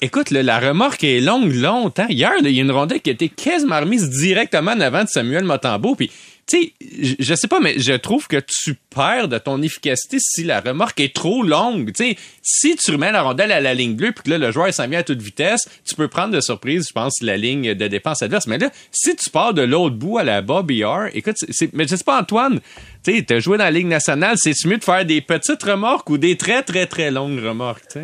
[0.00, 2.06] écoute, là, la remorque est longue longtemps.
[2.08, 5.08] Hier, il y a une rondelle qui a été quasiment remise directement en avant de
[5.08, 5.96] Samuel Motambo.
[5.96, 6.12] Puis,
[6.46, 10.44] tu sais, je- sais pas, mais je trouve que tu perds de ton efficacité si
[10.44, 11.92] la remorque est trop longue.
[11.92, 14.52] Tu sais, si tu remets la rondelle à la ligne bleue puis que là, le
[14.52, 17.74] joueur s'en vient à toute vitesse, tu peux prendre de surprise, je pense, la ligne
[17.74, 18.46] de défense adverse.
[18.46, 21.88] Mais là, si tu pars de l'autre bout à la Bobby R, écoute, c'est- mais
[21.88, 22.60] je sais pas, Antoine,
[23.04, 26.10] tu sais, t'as joué dans la Ligue nationale, c'est mieux de faire des petites remorques
[26.10, 27.98] ou des très, très, très longues remorques, tu?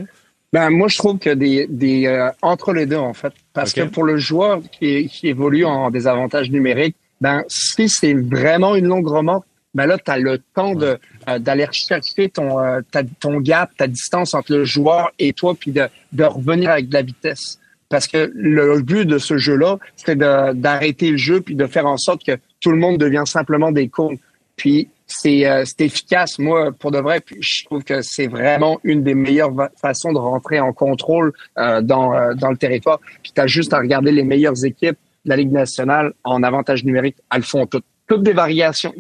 [0.53, 3.83] Ben moi je trouve que des, des euh, entre les deux en fait, parce que
[3.93, 9.07] pour le joueur qui, qui évolue en désavantage numérique, ben si c'est vraiment une longue
[9.07, 13.39] remorque, ben là tu as le temps de euh, d'aller chercher ton euh, ta- ton
[13.41, 17.03] gap, ta distance entre le joueur et toi, puis de de revenir avec de la
[17.03, 17.59] vitesse.
[17.89, 21.87] Parce que le but de ce jeu-là, c'était de- d'arrêter le jeu puis de faire
[21.87, 24.19] en sorte que tout le monde devient simplement des cônes.
[24.61, 26.39] Puis c'est euh, efficace.
[26.39, 30.19] Moi, pour de vrai, puis je trouve que c'est vraiment une des meilleures façons de
[30.19, 33.01] rentrer en contrôle euh, dans, euh, dans le territoire.
[33.23, 36.85] Puis tu as juste à regarder les meilleures équipes de la Ligue nationale en avantage
[36.85, 37.17] numérique.
[37.35, 37.87] Elles font toutes.
[38.07, 38.93] Toutes des variations.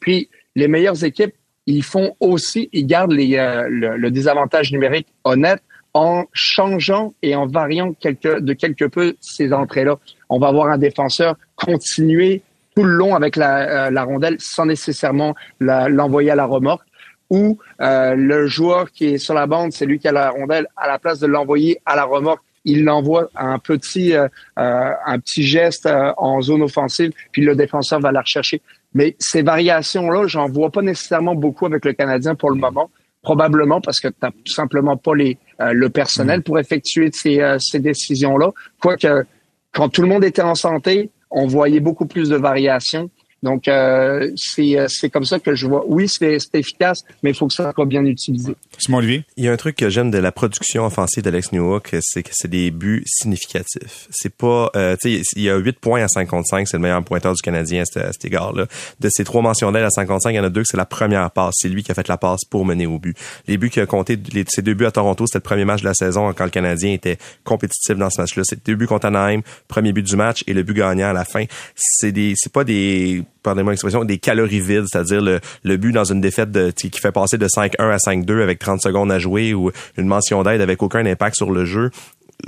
[0.00, 1.34] Puis les meilleures équipes,
[1.66, 7.34] ils font aussi, ils gardent les, euh, le, le désavantage numérique honnête en changeant et
[7.34, 9.98] en variant quelque, de quelque peu ces entrées-là.
[10.30, 12.40] On va avoir un défenseur continuer
[12.74, 16.86] tout le long avec la, euh, la rondelle sans nécessairement l'envoyer à la remorque
[17.30, 20.66] ou euh, le joueur qui est sur la bande, c'est lui qui a la rondelle,
[20.76, 24.90] à la place de l'envoyer à la remorque, il l'envoie à un petit euh, euh,
[25.06, 28.60] un petit geste euh, en zone offensive, puis le défenseur va la rechercher.
[28.94, 32.90] Mais ces variations-là, j'en vois pas nécessairement beaucoup avec le Canadien pour le moment.
[33.22, 36.42] probablement parce que tu n'as tout simplement pas les, le personnel mm.
[36.42, 38.50] pour effectuer ces, ces décisions-là.
[38.80, 39.24] Quoique,
[39.72, 43.10] quand tout le monde était en santé, on voyait beaucoup plus de variations.
[43.42, 45.84] Donc, euh, euh, c'est comme ça que je vois.
[45.86, 48.54] Oui, c'est efficace, mais il faut que ça soit bien utilisé.
[48.78, 49.24] Simon Olivier?
[49.36, 52.30] Il y a un truc que j'aime de la production offensive d'Alex Newhook, c'est que
[52.32, 54.06] c'est des buts significatifs.
[54.10, 54.70] C'est pas...
[54.76, 57.42] Euh, tu sais, il y a 8 points à 55, c'est le meilleur pointeur du
[57.42, 58.66] Canadien à, cet égard-là.
[59.00, 61.28] De ces trois mentionnels à 55, il y en a deux que c'est la première
[61.32, 61.54] passe.
[61.58, 63.16] C'est lui qui a fait la passe pour mener au but.
[63.48, 65.80] Les buts qu'il a compté, les, ces deux buts à Toronto, c'était le premier match
[65.80, 68.44] de la saison quand le Canadien était compétitif dans ce match-là.
[68.44, 71.24] C'est deux buts contre Anaheim, premier but du match et le but gagnant à la
[71.24, 71.44] fin.
[71.74, 72.34] C'est des...
[72.36, 76.50] C'est pas des pardonnez-moi l'expression, des calories vides, c'est-à-dire le, le but dans une défaite
[76.50, 80.06] de, qui fait passer de 5-1 à 5-2 avec 30 secondes à jouer ou une
[80.06, 81.90] mention d'aide avec aucun impact sur le jeu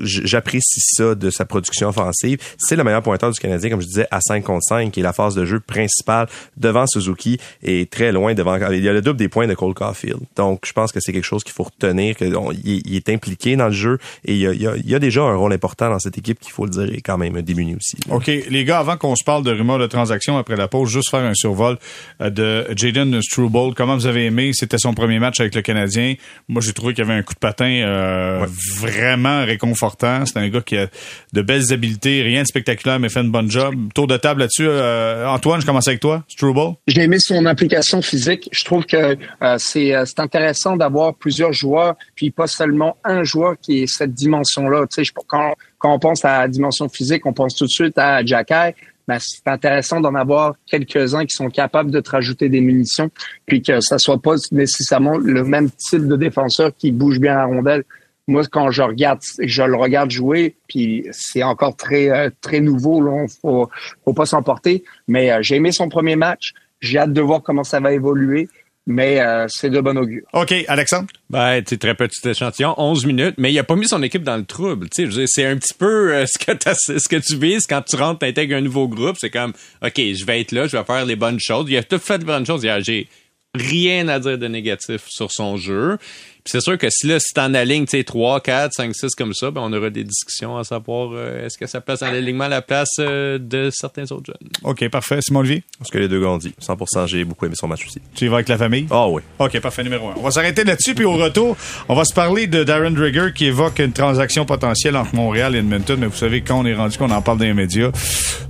[0.01, 2.38] j'apprécie ça de sa production offensive.
[2.59, 5.03] C'est le meilleur pointeur du Canadien, comme je disais, à 5 contre 5, qui est
[5.03, 8.57] la phase de jeu principale devant Suzuki et très loin devant.
[8.70, 10.20] Il y a le double des points de Cole Caulfield.
[10.36, 12.34] Donc, je pense que c'est quelque chose qu'il faut retenir, qu'il
[12.64, 15.36] il est impliqué dans le jeu et il y, a, il y, a, déjà un
[15.36, 17.97] rôle important dans cette équipe qu'il faut le dire est quand même démuni aussi.
[18.11, 18.26] OK.
[18.26, 21.24] Les gars, avant qu'on se parle de rumeurs de transactions après la pause, juste faire
[21.24, 21.78] un survol
[22.20, 23.74] euh, de Jaden Struble.
[23.74, 24.51] Comment vous avez aimé?
[24.53, 26.14] C'était son premier match avec le Canadien.
[26.49, 28.47] Moi, j'ai trouvé qu'il y avait un coup de patin euh,
[28.78, 30.89] vraiment réconfortant c'est un gars qui a
[31.32, 33.74] de belles habiletés, rien de spectaculaire, mais fait une bonne job.
[33.95, 34.66] Tour de table là-dessus.
[34.66, 36.24] Euh, Antoine, je commence avec toi.
[36.28, 36.76] Struble?
[36.87, 38.49] J'ai aimé son implication physique.
[38.53, 43.55] Je trouve que euh, euh, c'est intéressant d'avoir plusieurs joueurs, puis pas seulement un joueur
[43.61, 44.87] qui est cette dimension-là.
[44.93, 47.99] Tu sais, quand, quand on pense à la dimension physique, on pense tout de suite
[47.99, 48.74] à Jacky.
[49.07, 53.11] Ben, c'est intéressant d'en avoir quelques-uns qui sont capables de te rajouter des munitions,
[53.45, 57.45] puis que ça soit pas nécessairement le même type de défenseur qui bouge bien la
[57.45, 57.85] rondelle
[58.27, 63.01] moi, quand je regarde, je le regarde jouer, puis c'est encore très euh, très nouveau,
[63.01, 63.68] là, faut,
[64.05, 64.85] faut pas s'emporter.
[65.09, 66.55] Mais euh, j'ai aimé son premier match.
[66.81, 68.49] J'ai hâte de voir comment ça va évoluer.
[68.87, 70.25] Mais euh, c'est de bon augure.
[70.35, 71.07] OK, Alexandre?
[71.31, 74.37] Ben, c'est très petit échantillon, 11 minutes, mais il a pas mis son équipe dans
[74.37, 74.89] le trouble.
[74.93, 78.61] C'est un petit peu ce, que ce que tu vises quand tu rentres, t'intègres un
[78.61, 79.16] nouveau groupe.
[79.18, 81.64] C'est comme, OK, je vais être là, je vais faire les bonnes choses.
[81.70, 82.66] Il a tout fait de bonnes choses.
[82.81, 83.09] J'ai
[83.55, 85.98] rien à dire de négatif sur son jeu
[86.46, 89.32] c'est sûr que si là, si t'en alignes, tu sais, 3, 4, 5, 6 comme
[89.32, 92.48] ça, ben, on aura des discussions à savoir euh, est-ce que ça place dans l'alignement
[92.48, 94.50] la place euh, de certains autres jeunes.
[94.62, 95.20] OK, parfait.
[95.22, 95.62] Simon Olivier?
[95.78, 96.55] Parce que les deux gars ont dit.
[96.59, 97.98] 100 j'ai beaucoup aimé son match aussi.
[98.14, 98.86] Tu y vas avec la famille?
[98.90, 99.22] Ah oui.
[99.38, 100.14] OK, parfait, numéro 1.
[100.18, 101.57] On va s'arrêter là-dessus, puis au retour,
[101.88, 105.59] on va se parler de Darren Drigger qui évoque une transaction potentielle entre Montréal et
[105.61, 107.90] Edmonton, mais vous savez, quand on est rendu qu'on en parle dans les médias,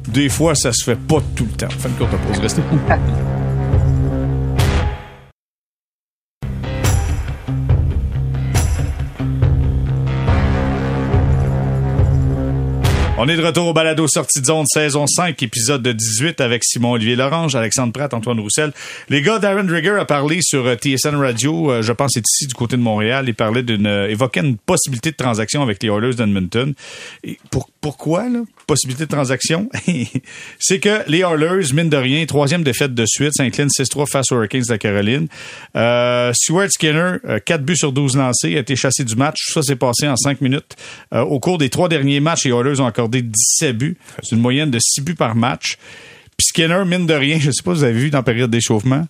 [0.08, 1.70] des fois, ça se fait pas tout le temps.
[1.70, 2.40] Fait une courte pause.
[2.40, 2.62] Restez.
[13.16, 16.64] On est de retour au balado sortie de zone saison 5, épisode de 18 avec
[16.64, 18.72] Simon-Olivier Lorange, Alexandre Pratt, Antoine Roussel.
[19.08, 22.48] Les gars, Darren Drigger a parlé sur euh, TSN Radio, euh, je pense c'est ici
[22.48, 25.90] du côté de Montréal, il parlait d'une, euh, évoquait une possibilité de transaction avec les
[25.90, 26.74] Oilers d'Edmonton.
[27.52, 28.40] Pour, pourquoi, là?
[28.66, 29.68] Possibilité de transaction?
[30.58, 34.36] c'est que les Oilers, mine de rien, troisième défaite de suite, s'inclinent 6-3 face aux
[34.36, 35.28] Hurricanes de la Caroline.
[35.76, 39.52] Euh, Stuart Skinner, 4 buts sur 12 lancés, a été chassé du match.
[39.52, 40.76] Ça s'est passé en 5 minutes.
[41.12, 43.96] au cours des trois derniers matchs, les Oilers ont accordé 17 buts.
[44.22, 45.78] C'est une moyenne de 6 buts par match.
[46.36, 48.50] Puis Skinner, mine de rien, je sais pas si vous avez vu dans la période
[48.50, 49.06] d'échauffement,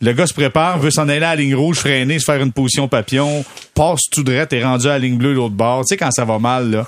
[0.00, 2.52] le gars se prépare, veut s'en aller à la ligne rouge, freiner, se faire une
[2.52, 5.84] position papillon, passe tout droit, et rendu à la ligne bleue l'autre bord.
[5.84, 6.86] Tu sais quand ça va mal, là.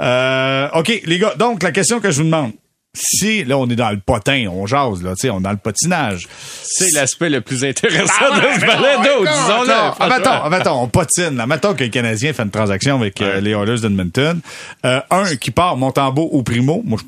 [0.00, 2.52] Euh, OK, les gars, donc la question que je vous demande,
[2.92, 5.52] si là on est dans le potin, on jase là, tu sais, on est dans
[5.52, 6.28] le patinage.
[6.62, 10.12] C'est l'aspect le plus intéressant ah de ce balado, disons-le.
[10.12, 11.36] Attends, attends, on patine.
[11.36, 11.46] Là.
[11.46, 14.40] Mettons que le Canadien fait une transaction avec euh, les Oilers d'Edmonton.
[14.84, 16.82] Euh, un qui part Montembeau ou Primo.
[16.84, 17.04] Moi, je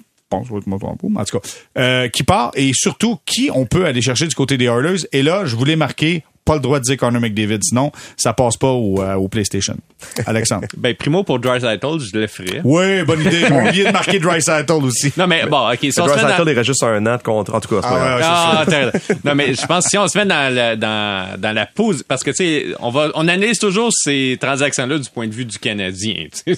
[2.12, 5.06] qui part et surtout qui on peut aller chercher du côté des Oilers.
[5.12, 8.56] Et là, je voulais marquer pas le droit de dire Connor McDavid, sinon ça passe
[8.56, 9.76] pas au, euh, au PlayStation.
[10.26, 10.66] Alexandre.
[10.76, 12.60] ben primo pour Dreisaitl, je le ferais.
[12.64, 13.44] Oui, bonne idée.
[13.48, 15.12] J'ai oublié de marquer Dreisaitl aussi.
[15.16, 15.78] Non mais bon, ok.
[15.80, 17.80] Si il reste juste un an de contrat en tout cas.
[17.84, 18.90] Ah, ouais, ah,
[19.24, 22.02] non mais je pense que si on se met dans la, dans, dans la pause,
[22.06, 25.44] parce que tu sais, on va, on analyse toujours ces transactions-là du point de vue
[25.44, 26.26] du Canadien.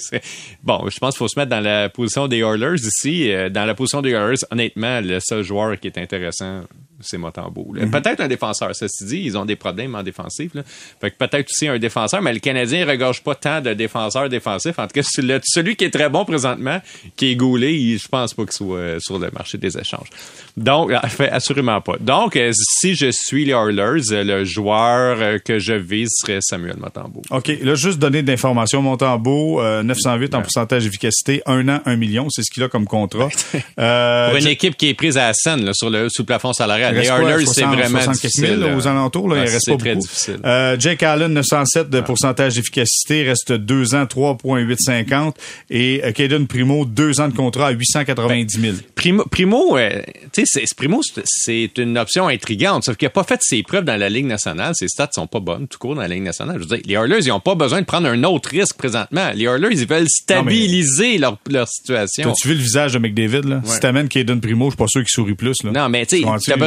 [0.62, 3.30] Bon, je pense qu'il faut se mettre dans la position des Oilers ici.
[3.30, 6.62] Euh, dans la position des Oilers, honnêtement, le seul joueur qui est intéressant
[7.04, 7.72] c'est Motambo.
[7.72, 10.54] Mm Peut-être un défenseur, ça se dit, ils ont des problèmes en défensif.
[10.54, 10.62] Là.
[11.00, 14.28] Fait que peut-être aussi un défenseur, mais le Canadien ne regorge pas tant de défenseurs
[14.28, 14.78] défensifs.
[14.78, 16.80] En tout cas, celui qui est très bon présentement,
[17.16, 20.08] qui est gaulé, je pense pas qu'il soit euh, sur le marché des échanges.
[20.56, 21.96] Donc, fait assurément pas.
[22.00, 26.76] Donc, euh, si je suis les Oilers, euh, le joueur que je vise serait Samuel
[26.78, 27.22] Motambo.
[27.30, 27.52] OK.
[27.62, 28.82] Là, juste donner d'informations.
[28.82, 32.28] Motambo, 908 en pourcentage d'efficacité, un an, un million.
[32.30, 33.28] C'est ce qu'il a comme contrat.
[33.76, 36.93] Pour une équipe qui est prise à la scène, sur le, sous le plafond salarial
[37.00, 38.56] les Oilers, c'est 60, vraiment 60 quelques difficile.
[38.58, 40.06] mille, aux alentours, là, Ouais, il reste c'est pas très beaucoup.
[40.06, 40.38] difficile.
[40.44, 45.36] Euh, Jake Allen, 907 de pourcentage d'efficacité, reste 2 ans, 3,850.
[45.70, 48.74] Et euh, Caden Primo, 2 ans de contrat à 890 000.
[48.94, 50.00] Primo, Primo euh,
[50.32, 50.44] tu
[50.76, 54.26] Primo, c'est- une option intrigante, sauf qu'il n'a pas fait ses preuves dans la Ligue
[54.26, 54.72] nationale.
[54.74, 56.56] Ses stats sont pas bonnes, tout court, dans la Ligue nationale.
[56.58, 59.30] Je veux dire, les Oilers, ils n'ont pas besoin de prendre un autre risque présentement.
[59.34, 62.30] Les Oilers, ils veulent stabiliser leur, leur situation.
[62.30, 63.62] T'as-tu vu le visage de McDavid, là?
[63.64, 65.70] Si t'amènes Caden Primo, je suis pas sûr qu'il sourit plus, là.
[65.72, 66.24] Non, mais tu sais,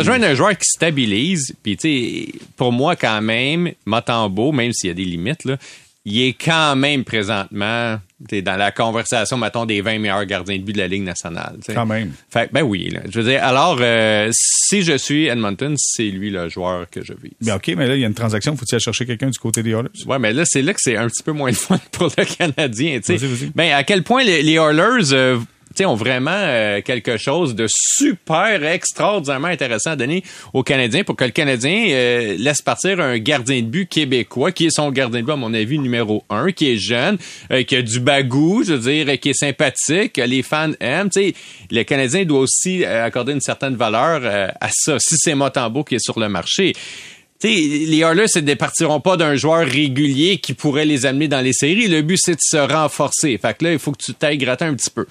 [0.08, 1.54] besoin d'un joueur qui stabilise.
[1.62, 5.58] Puis tu sais, pour moi quand même, Matambo, même s'il y a des limites là,
[6.10, 10.72] il est quand même présentement dans la conversation, mettons, des 20 meilleurs gardiens de but
[10.72, 11.58] de la Ligue nationale.
[11.62, 11.74] t'sais.
[11.74, 12.14] Quand même.
[12.30, 13.02] Fait ben oui, là.
[13.10, 17.12] je veux dire, alors euh, si je suis Edmonton, c'est lui le joueur que je
[17.12, 17.34] vise.
[17.42, 18.56] Mais OK, mais là, il y a une transaction.
[18.56, 19.90] Faut-il aller chercher quelqu'un du côté des Oilers?
[20.06, 22.24] Ouais, mais là, c'est là que c'est un petit peu moins de fun pour le
[22.24, 23.02] Canadien.
[23.06, 23.52] vas-y.
[23.54, 25.38] Ben, à quel point les, les Oilers euh,
[25.78, 30.24] sais, ont vraiment euh, quelque chose de super extraordinairement intéressant à donner
[30.54, 34.68] aux Canadiens pour que le Canadien euh, laisse partir un gardien de but québécois qui
[34.68, 37.18] est son gardien de but, à mon avis, numéro un, qui est jeune,
[37.52, 41.10] euh, qui a du bagou, je veux dire, qui est sympathique, que les fans aiment.
[41.10, 41.34] Tu sais,
[41.72, 45.84] le Canadien doit aussi euh, accorder une certaine valeur euh, à ça, si c'est Motambo
[45.84, 46.74] qui est sur le marché.
[47.40, 51.42] Tu sais, les Oilers ne départiront pas d'un joueur régulier qui pourrait les amener dans
[51.42, 51.88] les séries.
[51.88, 53.38] Le but, c'est de se renforcer.
[53.40, 55.06] Fait que là, il faut que tu t'ailles gratter un petit peu.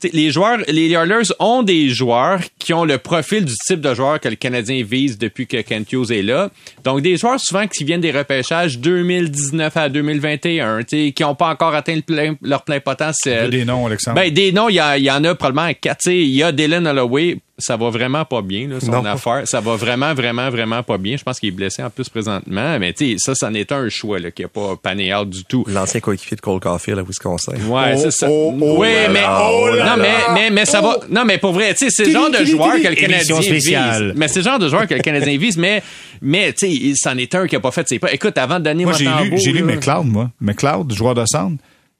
[0.00, 3.80] Tu sais, les joueurs, les Oilers ont des joueurs qui ont le profil du type
[3.80, 6.50] de joueur que le Canadien vise depuis que Kent Hughes est là.
[6.84, 11.34] Donc, des joueurs souvent qui viennent des repêchages 2019 à 2021, tu sais, qui n'ont
[11.34, 13.50] pas encore atteint le plein- leur plein Il y a potentiel.
[13.50, 14.16] des noms, Alexandre.
[14.16, 16.06] Ben, des noms, il y, y en a probablement quatre.
[16.08, 19.04] Il y a Dylan Holloway, ça va vraiment pas bien, là, son Non.
[19.04, 19.42] affaire.
[19.46, 21.16] Ça va vraiment, vraiment, vraiment pas bien.
[21.16, 22.78] Je pense qu'il est blessé en plus présentement.
[22.78, 25.44] Mais tu sais, ça, ça n'est un choix là, qui n'a pas pané out du
[25.44, 25.64] tout.
[25.68, 27.52] L'ancien coéquipier de Cole Caulfield à Wisconsin.
[27.68, 28.26] Ouais, Oh, c'est ça.
[28.30, 30.98] oh, oh oui, mais, oh non, mais, mais, mais ça va.
[31.10, 34.12] Non, mais pour vrai, tu sais, c'est le genre de joueur que le Canadien vise.
[34.16, 35.82] Mais c'est le genre de joueur que le Canadien vise, mais,
[36.22, 38.12] mais, tu sais, c'en est un qui a pas fait ses pas.
[38.12, 40.30] Écoute, avant de donner Moi, j'ai lu, j'ai lu McLeod, moi.
[40.40, 41.56] McLeod, joueur de centre.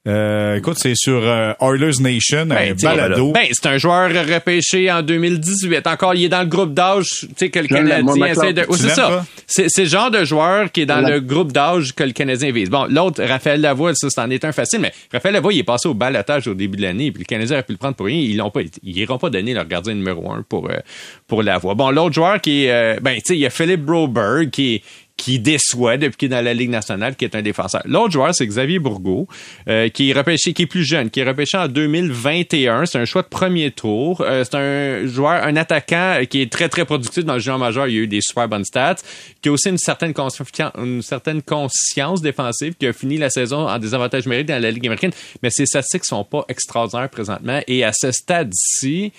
[0.08, 3.32] Euh, écoute, c'est sur euh, Oilers Nation, un Ben, sais, balado.
[3.32, 5.86] Ben, c'est un joueur repêché en 2018.
[5.86, 8.64] Encore, il est dans le groupe d'âge, tu sais, que le Canadien essaie de.
[8.70, 9.26] C'est ça.
[9.46, 12.50] C'est c'est le genre de joueur qui est dans le groupe d'âge que le Canadien
[12.50, 12.70] vise.
[12.70, 15.86] Bon, l'autre, Raphaël Lavoie, ça, c'en est un facile, mais Raphaël Lavoie, il est passé
[15.86, 18.16] au balotage au début de l'année, puis le Canadien a pu le prendre pour rien.
[18.16, 20.78] Ils l'ont pas, ils iront pas donner leur gardien numéro un pour, euh,
[21.26, 21.74] pour Lavoie.
[21.74, 24.76] Bon, l'autre joueur qui est, euh, ben, tu sais, il y a Philippe Broberg qui
[24.76, 24.82] est,
[25.20, 27.82] qui déçoit depuis qu'il est dans la Ligue nationale, qui est un défenseur.
[27.84, 29.28] L'autre joueur, c'est Xavier Bourgault,
[29.68, 32.86] euh, qui est repêché, qui est plus jeune, qui est repêché en 2021.
[32.86, 34.22] C'est un choix de premier tour.
[34.22, 37.52] Euh, c'est un joueur, un attaquant euh, qui est très, très productif dans le jeu
[37.52, 37.86] en majeur.
[37.86, 38.96] Il a eu des super bonnes stats,
[39.42, 43.68] qui a aussi une certaine, conscience, une certaine conscience défensive, qui a fini la saison
[43.68, 45.12] en désavantage numérique dans la Ligue américaine.
[45.42, 47.60] Mais ses statistiques sont pas extraordinaires présentement.
[47.66, 49.12] Et à ce stade-ci,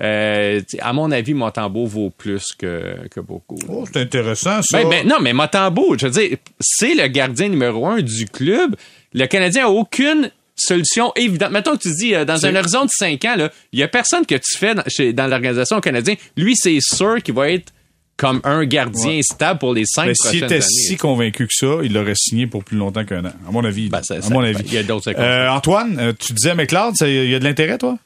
[0.00, 3.58] euh, à mon avis, Montembeau vaut plus que, que beaucoup.
[3.68, 4.78] Oh, c'est intéressant, ça.
[4.82, 8.76] Ben, ben, non, mais Montembeau, je veux dire, c'est le gardien numéro un du club.
[9.12, 11.50] Le Canadien a aucune solution évidente.
[11.52, 13.36] Mettons que tu dis, euh, dans un horizon de 5 ans,
[13.72, 16.16] il y a personne que tu fais dans, chez- dans l'organisation canadienne.
[16.36, 17.72] Lui, c'est sûr qu'il va être
[18.16, 20.56] comme un gardien stable pour les 5 Ben, prochaines S'il années.
[20.56, 23.64] était si convaincu que ça, il l'aurait signé pour plus longtemps qu'un an, à mon
[23.64, 23.88] avis.
[23.88, 24.64] Ben, ça- à ça- mon avis.
[24.66, 25.12] il y a d'autres.
[25.16, 27.96] Euh, Antoine, euh, tu disais McLeod, ça- il y a de l'intérêt, toi?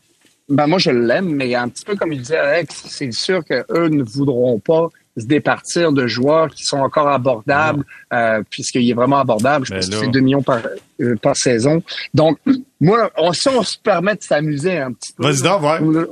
[0.48, 3.88] Ben moi, je l'aime, mais un petit peu comme il disait Alex, c'est sûr qu'eux
[3.88, 9.18] ne voudront pas se départir de joueurs qui sont encore abordables, euh, puisqu'il est vraiment
[9.18, 9.66] abordable.
[9.66, 9.98] Je pense là.
[9.98, 10.60] que c'est 2 millions par,
[11.00, 11.82] euh, par saison.
[12.14, 12.38] Donc,
[12.80, 15.24] moi, on, si on se permet de s'amuser un petit peu.
[15.24, 16.06] Vas-y donc, ouais.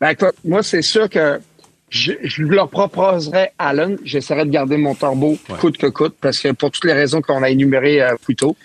[0.00, 1.40] Ben, écoute, moi, c'est sûr que
[1.90, 3.98] je, je leur proposerais Allen.
[4.04, 7.42] J'essaierais de garder mon tombeau coûte que coûte, parce que pour toutes les raisons qu'on
[7.42, 8.56] a énumérées euh, plus tôt.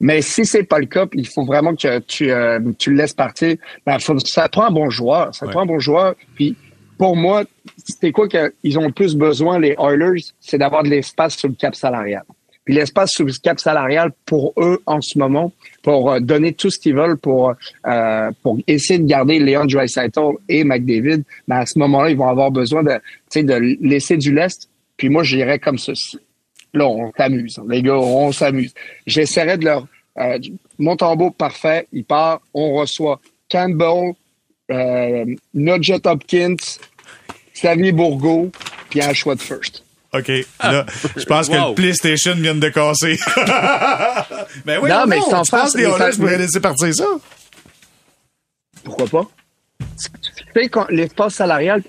[0.00, 3.14] Mais si c'est pas le cas, il faut vraiment que tu, euh, tu le laisses
[3.14, 3.56] partir.
[3.84, 5.34] Ben, faut- ça prend un bon joueur.
[5.34, 5.52] Ça Ouais.
[5.52, 6.14] prend un bon joueur.
[6.36, 6.56] Puis
[6.98, 7.44] pour moi,
[7.84, 10.22] c'est quoi qu'ils ont le plus besoin, les Oilers?
[10.40, 12.22] C'est d'avoir de l'espace sur le cap salarial.
[12.64, 16.68] Puis l'espace sur le cap salarial pour eux en ce moment, pour euh, donner tout
[16.70, 17.54] ce qu'ils veulent pour
[17.86, 22.28] euh, pour essayer de garder Leon Draisaitl et McDavid, ben à ce moment-là, ils vont
[22.28, 24.68] avoir besoin de tu sais de laisser du lest.
[24.98, 26.18] Puis moi, j'irais comme ceci.
[26.74, 28.74] Là, on s'amuse, les gars, on s'amuse.
[29.06, 29.86] J'essaierais de leur
[30.18, 30.38] euh,
[30.78, 34.14] mon tombeau parfait, il part, on reçoit Campbell,
[34.70, 36.56] euh, Nugget Hopkins,
[37.54, 38.50] Xavier Bourgault,
[38.90, 39.84] puis un choix de first.
[40.12, 40.28] OK.
[40.62, 43.18] Là, je pense que le PlayStation vient de casser.
[44.64, 47.04] ben oui, Non, non, mais non, penses face, que les ça- pourraient laisser partir ça?
[48.82, 49.30] Pourquoi pas?
[50.58, 51.82] Sais, l'espace salarial,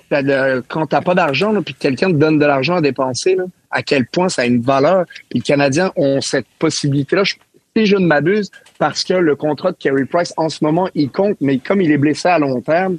[0.68, 3.36] quand t'as pas d'argent, puis que quelqu'un te donne de l'argent à dépenser,
[3.70, 5.06] à quel point ça a une valeur?
[5.32, 7.24] Les Canadiens ont cette possibilité-là.
[7.24, 11.10] Si je ne m'abuse, parce que le contrat de Carey Price, en ce moment, il
[11.10, 12.98] compte, mais comme il est blessé à long terme,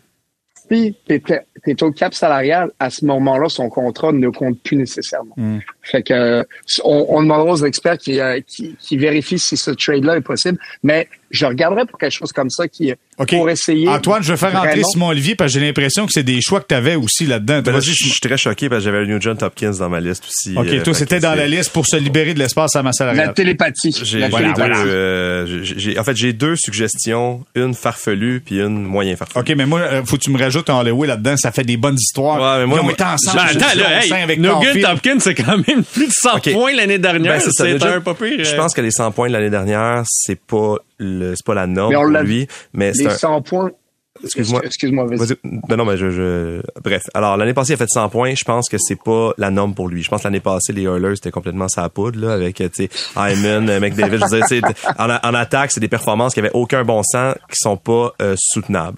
[0.69, 1.21] si tu
[1.67, 5.35] es au cap salarial, à ce moment-là, son contrat ne compte plus nécessairement.
[5.37, 5.59] Hmm.
[5.83, 6.45] Fait que
[6.83, 10.59] on, on demandera aux experts qui, euh, qui, qui vérifient si ce trade-là est possible.
[10.83, 13.29] Mais je regarderais pour quelque chose comme ça qui OK.
[13.29, 13.87] pour essayer.
[13.87, 16.59] Antoine, je vais faire rentrer Simon Olivier parce que j'ai l'impression que c'est des choix
[16.59, 17.61] que tu avais aussi là-dedans.
[17.63, 20.55] Ben je suis très choqué parce que j'avais le Nugent Hopkins dans ma liste aussi.
[20.57, 22.93] OK, euh, toi, c'était dans la liste pour se libérer de l'espace à ma La
[22.93, 23.33] salariale.
[23.33, 23.95] télépathie.
[24.03, 24.71] J'ai La Voilà, télépathie.
[24.81, 24.91] voilà.
[24.91, 29.41] euh, j'ai- j'ai- en fait, j'ai deux suggestions, une farfelue puis une moyen farfelue.
[29.41, 31.37] OK, mais moi, euh, faut que tu me rajoutes un Hollywood là-dedans.
[31.37, 32.39] Ça fait des bonnes histoires.
[32.41, 33.37] Ouais, mais moi, Ils ont moi, été ensemble.
[33.37, 34.85] Ben, attends, là, hey.
[34.85, 36.51] Hopkins, c'est quand même plus de 100 Ok.
[36.53, 37.33] points l'année dernière.
[37.33, 38.43] Ben, c'est ça, c'est déjà, un pas pire.
[38.43, 41.53] Je euh, pense que les 100 points de l'année dernière, c'est pas le, c'est pas
[41.55, 43.71] la norme Mais on pour lui, mais Les un, 100 points.
[44.23, 44.61] excuse-moi.
[44.63, 45.35] Excuse-moi, vas-y.
[45.43, 47.03] Ben non, mais je, je, bref.
[47.13, 48.33] Alors, l'année passée, il a fait 100 points.
[48.35, 50.03] Je pense que c'est pas la norme pour lui.
[50.03, 52.87] Je pense que l'année passée, les Oilers, c'était complètement sa poudre, là, avec, euh, tu
[52.87, 54.17] sais, Hyman, euh, McDavid.
[54.17, 56.83] Je veux dire, tu sais, en, a- en attaque, c'est des performances qui avaient aucun
[56.83, 58.97] bon sens, qui sont pas euh, soutenables.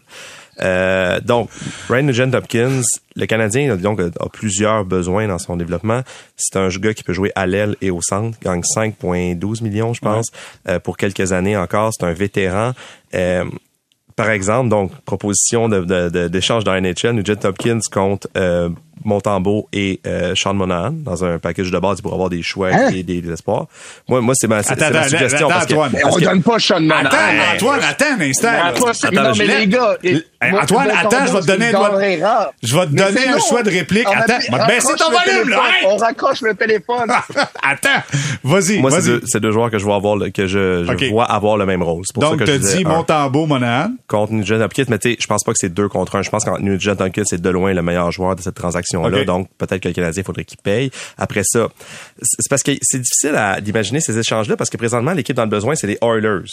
[0.62, 1.50] Euh, donc,
[1.90, 2.82] Ryan Nugent Hopkins,
[3.16, 6.02] le Canadien donc, a, plusieurs besoins dans son développement.
[6.38, 10.02] C'est un gars qui peut jouer à l'aile et au centre, gagne 5,12 millions, je
[10.02, 10.28] pense,
[10.68, 11.92] euh, pour quelques années encore.
[11.98, 12.74] C'est un vétéran.
[13.16, 13.46] Euh,
[14.16, 18.70] par exemple, donc, proposition de- de- de- d'échange dans NHL, Nugent Hopkins contre euh,
[19.04, 22.90] Montembeau et euh, Sean Monahan dans un package de base pour avoir des choix Hein?
[22.94, 23.66] et des, des espoirs.
[24.08, 25.48] Moi, moi c'est ma, c'est- Attends, ma suggestion.
[25.50, 25.92] attends, parce que- Antoine.
[26.00, 27.06] Parce on que- donne pas Sean Monahan.
[27.08, 27.56] Attends.
[27.56, 28.50] Antoine, attends un instant.
[28.70, 29.98] Antoine, non, mais les gars.
[30.44, 32.50] Hey, Antoine, attends, je vais te donner un.
[32.62, 34.08] Je vais te donner choix de réplique.
[34.08, 35.62] On Attends, appuie- va baisser ton volume, là.
[35.88, 37.10] On raccroche le téléphone.
[37.64, 37.90] Attends,
[38.44, 41.26] vas-y, Moi, c'est deux, c'est deux joueurs que je vois avoir, le- que je, vois
[41.26, 42.04] avoir le même rôle.
[42.14, 43.92] Pour Donc, ça que t'as je disais dit Montembeau, Monahan?
[44.08, 46.22] contre Nugent Hopkins, mais tu sais, je pense pas que c'est deux contre un.
[46.22, 49.24] Je pense que Nugent Hopkins c'est de loin le meilleur joueur de cette transaction-là.
[49.26, 50.92] Donc, peut-être que le Canadien faudrait qu'il paye.
[51.18, 51.68] Après ça,
[52.22, 55.76] c'est parce que c'est difficile d'imaginer ces échanges-là parce que présentement, l'équipe dans le besoin,
[55.76, 56.44] c'est les Oilers.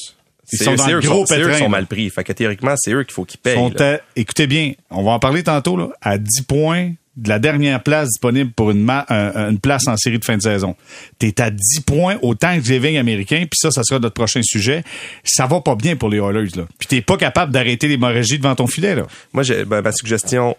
[0.53, 2.09] Ils sont dans le gros c'est eux pétrin, sont mal pris.
[2.11, 3.55] Fait que théoriquement, c'est eux qu'il faut qu'ils payent.
[3.55, 7.39] sont à- écoutez bien, on va en parler tantôt, là, à 10 points de la
[7.39, 10.77] dernière place disponible pour une, ma- un- une place en série de fin de saison.
[11.19, 14.85] T'es à 10 points au Thanksgiving américain, puis ça, ça sera notre prochain sujet.
[15.25, 16.65] Ça va pas bien pour les Oilers, là.
[16.79, 19.07] Puis t'es pas capable d'arrêter l'hémorragie devant ton filet, là.
[19.33, 20.57] Moi, j'ai, ben, ma suggestion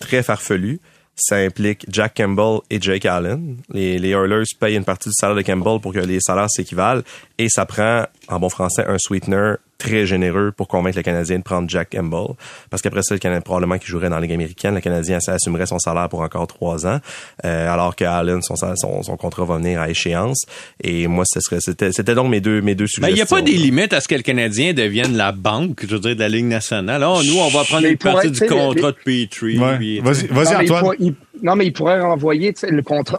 [0.00, 0.80] très farfelue,
[1.16, 3.56] ça implique Jack Campbell et Jake Allen.
[3.70, 7.02] Les, les Oilers payent une partie du salaire de Campbell pour que les salaires s'équivalent
[7.38, 11.42] et ça prend, en bon français, un sweetener très généreux pour convaincre le Canadien de
[11.42, 12.34] prendre Jack Campbell.
[12.70, 15.66] Parce qu'après ça, le Canadien, probablement qu'il jouerait dans la Ligue américaine, le Canadien assumerait
[15.66, 16.98] son salaire pour encore trois ans,
[17.44, 20.44] euh, alors que Allen, son, son, son contrat va venir à échéance.
[20.82, 23.36] Et moi, ce serait, c'était, c'était donc mes deux, mes deux Ben, il n'y suggestions.
[23.36, 26.14] a pas des limites à ce que le Canadien devienne la banque, je veux dire,
[26.14, 27.04] de la Ligue nationale.
[27.06, 29.58] Oh, nous, on va prendre Mais une partie du contrat les- de Petrie.
[29.58, 29.76] Ouais.
[29.76, 31.14] puis- Vas-y, vas-y, Antoine.
[31.42, 33.18] Non, mais il pourrait renvoyer le contrat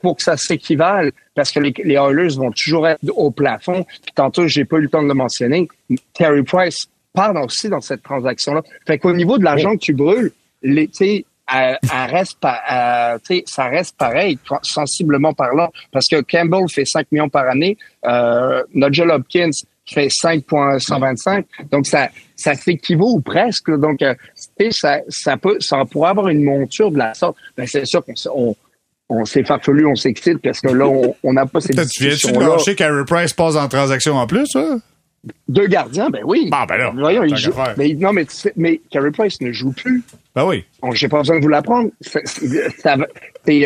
[0.00, 3.84] pour que ça s'équivale, parce que les, les Oilers vont toujours être au plafond.
[3.84, 5.68] Puis tantôt, j'ai pas eu le temps de le mentionner.
[6.14, 8.62] Terry Price part aussi dans cette transaction-là.
[8.86, 10.32] Fait qu'au niveau de l'argent que tu brûles,
[10.62, 10.88] les,
[11.52, 12.38] elle, elle reste
[12.68, 18.62] elle, ça reste pareil, sensiblement parlant, parce que Campbell fait 5 millions par année, euh,
[18.74, 19.50] Nigel Hopkins
[19.92, 23.70] fait 5,125, donc ça, ça s'équivaut ou presque.
[23.70, 24.14] Donc, euh,
[24.58, 27.36] tu sais, ça, ça peut, ça pourrait avoir une monture de la sorte.
[27.56, 28.56] Ben, c'est sûr qu'on on,
[29.08, 30.86] on s'est farfelu, on s'excite parce que là,
[31.22, 34.46] on n'a pas cette Putain, Tu viens-tu lâcher qu'Harry Price passe en transaction en plus,
[34.46, 34.76] ça?
[35.48, 36.48] Deux gardiens, ben oui.
[36.50, 37.52] Bon, ben là, Voyons, il joue.
[37.76, 40.02] Mais non, mais, tu sais, mais Carey Price ne joue plus.
[40.34, 40.64] Ben oui.
[40.80, 41.90] Bon, j'ai pas besoin de vous l'apprendre.
[42.00, 42.16] C'est-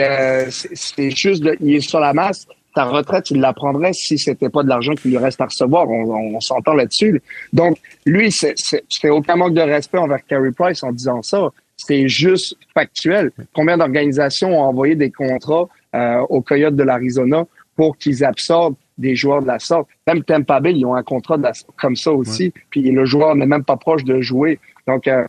[0.01, 2.47] euh, c'est juste, de, il est sur la masse.
[2.75, 5.89] Ta retraite, il l'apprendrait si c'était pas de l'argent qu'il lui reste à recevoir.
[5.89, 7.23] On, on s'entend là-dessus.
[7.53, 11.51] Donc, lui, c'est aucun manque de respect envers Carey Price en disant ça.
[11.77, 13.31] C'est juste factuel.
[13.55, 17.45] Combien d'organisations ont envoyé des contrats euh, aux Coyotes de l'Arizona
[17.77, 19.89] pour qu'ils absorbent des joueurs de la sorte?
[20.07, 22.53] Même Tampa Bay, ils ont un contrat de la- comme ça aussi.
[22.71, 24.59] Puis le joueur n'est même pas proche de jouer.
[24.89, 25.25] Donc, euh,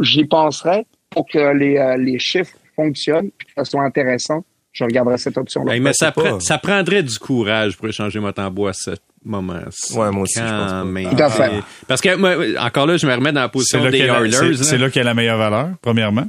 [0.00, 4.44] j'y penserais pour que les, euh, les chiffres fonctionnent, puis que ça soit intéressant.
[4.78, 5.72] Je regarderais cette option-là.
[5.72, 8.90] Ben, mais ça, c'est pas- pre- ça prendrait du courage pour échanger Motambo à ce
[9.24, 9.54] moment.
[9.94, 10.84] Ouais, moi aussi, je pense Quand pas.
[10.84, 11.16] même.
[11.16, 11.50] Tout à fait.
[11.88, 14.30] Parce que, moi, encore là, je me remets dans la position des Oilers.
[14.32, 14.56] c'est- là.
[14.58, 16.26] c'est là qu'il y a la meilleure valeur, premièrement.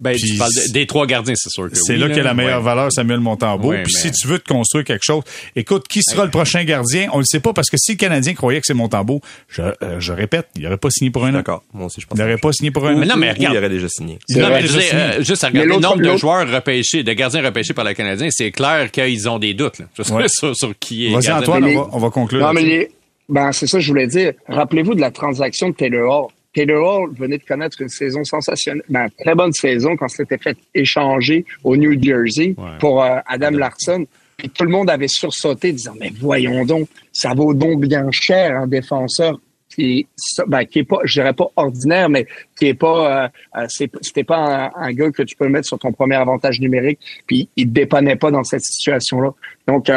[0.00, 2.16] Ben, Puis tu parles de- des trois gardiens, c'est sûr que C'est oui, là qu'il
[2.16, 2.64] y a la meilleure Ouais.
[2.64, 3.68] valeur, Samuel Montembeau.
[3.68, 5.22] Ouais, Puis mais- si tu veux te construire quelque chose,
[5.54, 7.08] écoute, qui sera le prochain gardien?
[7.12, 10.00] On le sait pas parce que si le Canadien croyait que c'est Montembeau, je, euh,
[10.00, 11.32] je répète, il n'aurait pas signé pour un an.
[11.34, 11.62] D'accord.
[11.74, 13.08] Moi aussi, je pense Il n'aurait pas signé pour un Mais an.
[13.10, 13.54] non, mais regarde.
[13.54, 14.18] il aurait déjà signé.
[14.30, 15.02] Non, aurait mais je déjà signé.
[15.02, 17.92] euh, juste à Mais regarder le nombre de joueurs repêchés, de gardiens repêchés par le
[17.92, 20.24] Canadien, c'est clair qu'ils ont des doutes là, sur, Ouais.
[20.28, 21.30] sur, sur qui est Vas-y.
[21.30, 22.40] Antoine, Mais on va, on va conclure.
[22.40, 22.88] Non, mais
[23.28, 24.32] ben, c'est ça que je voulais dire.
[24.48, 26.30] Rappelez-vous de la transaction de Taylor Hall.
[26.52, 30.56] Taylor Hall venait de connaître une saison sensationnelle, ben, très bonne saison quand c'était fait
[30.74, 32.78] échanger au New Jersey Ouais.
[32.80, 34.06] pour euh, Adam Larson.
[34.36, 38.56] Puis tout le monde avait sursauté disant, mais voyons donc, ça vaut donc bien cher
[38.56, 39.38] un défenseur
[39.68, 40.06] qui
[40.48, 42.26] ben, qui est pas, je dirais pas ordinaire, mais
[42.58, 46.16] qui est pas, euh, c'était pas un, gars que tu peux mettre sur ton premier
[46.16, 49.30] avantage numérique, puis il te dépannait pas dans cette situation-là.
[49.68, 49.88] Donc,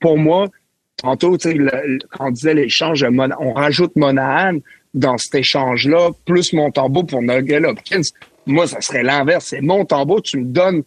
[0.00, 0.48] pour moi,
[0.98, 1.58] tantôt, tu sais,
[2.10, 3.06] quand on disait l'échange,
[3.40, 4.58] on rajoute Monahan
[4.94, 8.02] dans cet échange-là, plus Montembeau pour Nugget Hopkins.
[8.46, 9.46] Moi, ça serait l'inverse.
[9.50, 10.82] C'est Montembeau, tu me donnes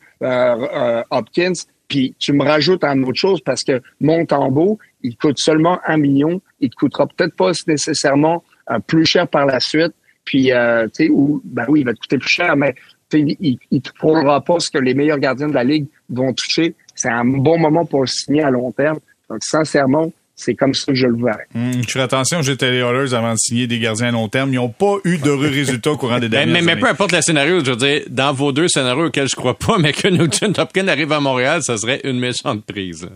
[1.10, 1.54] Hopkins,
[1.88, 5.98] puis tu me rajoutes un autre chose parce que mon tambour, il coûte seulement un
[5.98, 6.42] million.
[6.60, 9.94] Il te coûtera peut-être pas nécessairement euh, plus cher par la suite.
[10.24, 11.12] Puis, euh, tu sais,
[11.44, 12.74] ben oui, il va te coûter plus cher, mais
[13.14, 16.74] il ne prendra pas ce que les meilleurs gardiens de la Ligue vont toucher.
[16.96, 19.00] C'est un bon moment pour le signer à long terme.
[19.30, 21.38] Donc, sincèrement, c'est comme ça que je le vois.
[21.56, 24.52] Hum, je ferai attention, j'étais les Oilers avant de signer des gardiens à long terme.
[24.54, 27.14] Ils n'ont pas eu d'heureux résultats au courant des dernières mais, mais, mais peu importe
[27.14, 30.08] le scénario, je veux dire, dans vos deux scénarios auxquels je crois pas, mais que
[30.08, 33.08] Nugent Hopkins arrive à Montréal, ça serait une méchante prise.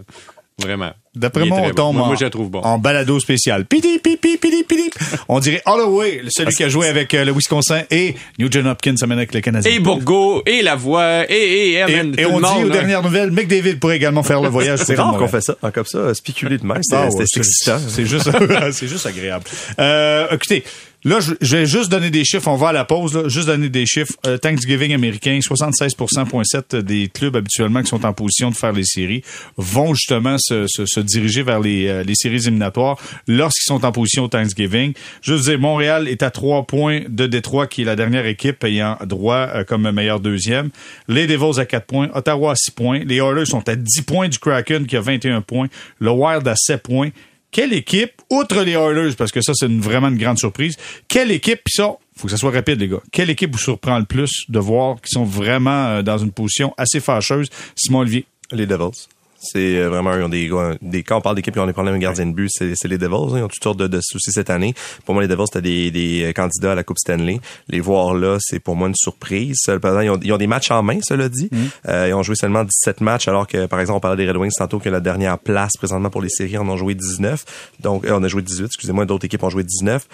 [0.61, 0.91] Vraiment.
[1.15, 2.59] D'après moi, on tombe moi, je trouve bon.
[2.61, 3.65] en balado spécial.
[3.65, 4.89] Pidi, pidi, pidi, pidi.
[5.27, 9.17] On dirait Holloway, celui qui a joué avec euh, le Wisconsin, et Nugent Hopkins amène
[9.17, 9.71] avec le Canadien.
[9.71, 13.97] Et Bourgo, et Lavoie, et, et, et, et on dit aux dernières nouvelles, McDavid pourrait
[13.97, 14.79] également faire le voyage.
[14.85, 16.83] C'est rare qu'on fait ça, comme ça, spéculer de même.
[16.83, 17.77] C'est Ah excitant.
[17.87, 18.29] C'est juste,
[18.71, 19.45] c'est juste agréable.
[19.79, 20.63] Euh, écoutez,
[21.05, 22.49] Là, je, vais juste donner des chiffres.
[22.49, 23.15] On va à la pause.
[23.15, 24.13] Là, juste donner des chiffres.
[24.27, 29.23] Euh, Thanksgiving américain, 76,7% des clubs habituellement qui sont en position de faire les séries
[29.55, 32.97] vont justement se, se, se diriger vers les, euh, les, séries éliminatoires
[33.27, 34.93] lorsqu'ils sont en position au Thanksgiving.
[35.21, 38.61] Je veux dire, Montréal est à trois points de Détroit, qui est la dernière équipe
[38.65, 40.69] ayant droit euh, comme meilleur deuxième.
[41.07, 42.09] Les Devils à quatre points.
[42.13, 42.99] Ottawa à six points.
[43.05, 45.67] Les Oilers sont à 10 points du Kraken, qui a 21 points.
[45.99, 47.11] Le Wild à 7 points
[47.51, 50.77] quelle équipe, outre les Oilers, parce que ça, c'est vraiment une grande surprise,
[51.07, 53.97] quelle équipe, pis ça, faut que ça soit rapide, les gars, quelle équipe vous surprend
[53.97, 57.49] le plus de voir qu'ils sont vraiment euh, dans une position assez fâcheuse?
[57.75, 58.25] Simon Olivier.
[58.51, 59.07] Les Devils.
[59.39, 60.49] C'est euh, vraiment ils ont des,
[60.81, 62.97] des quand on parle d'équipes qui ont des problèmes de gardien de but, c'est les
[62.97, 63.37] Devils.
[63.37, 64.73] Ils ont toutes sortes de, soucis cette année.
[65.05, 67.39] Pour moi, les Devils c'était des, des euh, candidats à la Coupe Stanley.
[67.69, 69.57] Les voir là, c'est pour moi une surprise.
[69.67, 71.49] Ils ont, ils ont des matchs en main, cela dit.
[71.51, 71.57] Mm.
[71.87, 74.37] Euh, ils ont joué seulement 17 matchs, alors que par exemple on parlait des Red
[74.37, 77.45] Wings tantôt que la dernière place présentement pour les séries en ont joué 19.
[77.79, 78.65] Donc on a joué 18.
[78.65, 80.05] Excusez-moi, d'autres équipes ont joué 19.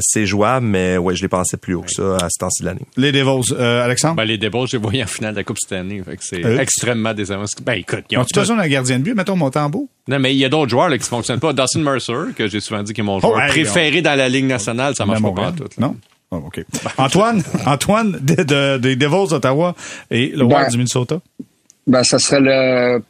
[0.00, 2.66] c'est jouable, mais ouais, je les pensais plus haut que ça à ce temps-ci de
[2.66, 2.86] l'année.
[2.96, 4.16] Les Devils, Alexandre?
[4.16, 6.02] Ben, les Devils, j'ai voyé en finale de la Coupe Stanley.
[6.20, 7.44] c'est extrêmement décevant.
[7.64, 9.88] Ben écoute, ils ont gardien de but, mettons Montembeau?
[10.08, 11.52] Non, mais il y a d'autres joueurs là, qui fonctionnent pas.
[11.52, 14.46] Dustin Mercer, que j'ai souvent dit qui est mon joueur oh, préféré dans la Ligue
[14.46, 15.68] nationale, ça marche pas, tout.
[15.78, 15.96] Non?
[16.30, 16.64] Oh, OK.
[16.98, 19.74] Antoine, Antoine des de, de Devils d'Ottawa
[20.10, 21.20] et le Wild ben, du Minnesota?
[21.86, 23.02] Ben, ça serait le...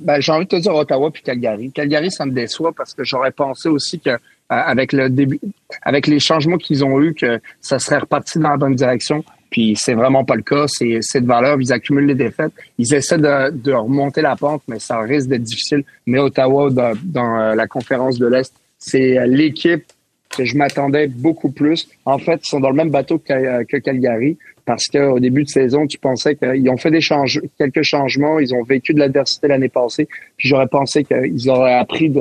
[0.00, 1.70] Ben, j'ai envie de te dire Ottawa puis Calgary.
[1.70, 5.40] Calgary, ça me déçoit parce que j'aurais pensé aussi que euh, avec le début,
[5.82, 9.24] avec les changements qu'ils ont eus, que ça serait reparti dans la bonne direction.
[9.56, 10.66] Puis c'est vraiment pas le cas.
[10.68, 11.58] C'est de valeur.
[11.58, 12.52] Ils accumulent les défaites.
[12.76, 15.82] Ils essaient de, de remonter la pente, mais ça risque d'être difficile.
[16.04, 19.84] Mais Ottawa, dans, dans euh, la conférence de l'Est, c'est euh, l'équipe
[20.28, 21.88] que je m'attendais beaucoup plus.
[22.04, 24.36] En fait, ils sont dans le même bateau que, euh, que Calgary
[24.66, 28.52] parce qu'au début de saison, tu pensais qu'ils ont fait des change quelques changements, ils
[28.52, 32.20] ont vécu de l'adversité l'année passée, puis j'aurais pensé qu'ils auraient appris de,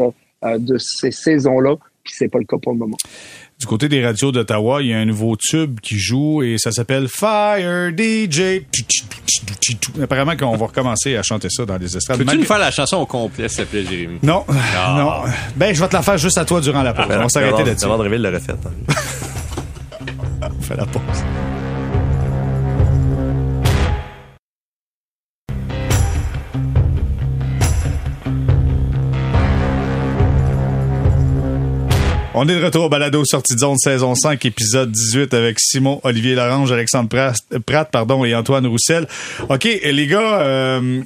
[0.59, 2.97] de ces saisons-là, puis c'est pas le cas pour le moment.
[3.59, 6.71] Du côté des radios d'Ottawa, il y a un nouveau tube qui joue et ça
[6.71, 8.63] s'appelle Fire DJ.
[10.01, 12.17] Apparemment qu'on va recommencer à chanter ça dans les estrades.
[12.17, 14.19] Peux-tu nous faire la chanson au complet, s'il te plaît, Jérémy?
[14.21, 14.95] Non, ah.
[15.25, 15.31] non.
[15.55, 17.05] Ben, je vais te la faire juste à toi durant la pause.
[17.09, 17.87] on va s'arrêter là-dessus.
[17.87, 18.53] Le refait.
[20.41, 21.23] on fait la pause.
[32.37, 36.01] On est de retour au balado sortie de zone saison 5 épisode 18 avec Simon
[36.03, 37.07] Olivier Larange, Alexandre
[37.65, 39.07] Pratt, pardon et Antoine Roussel.
[39.47, 41.01] OK, les gars, euh,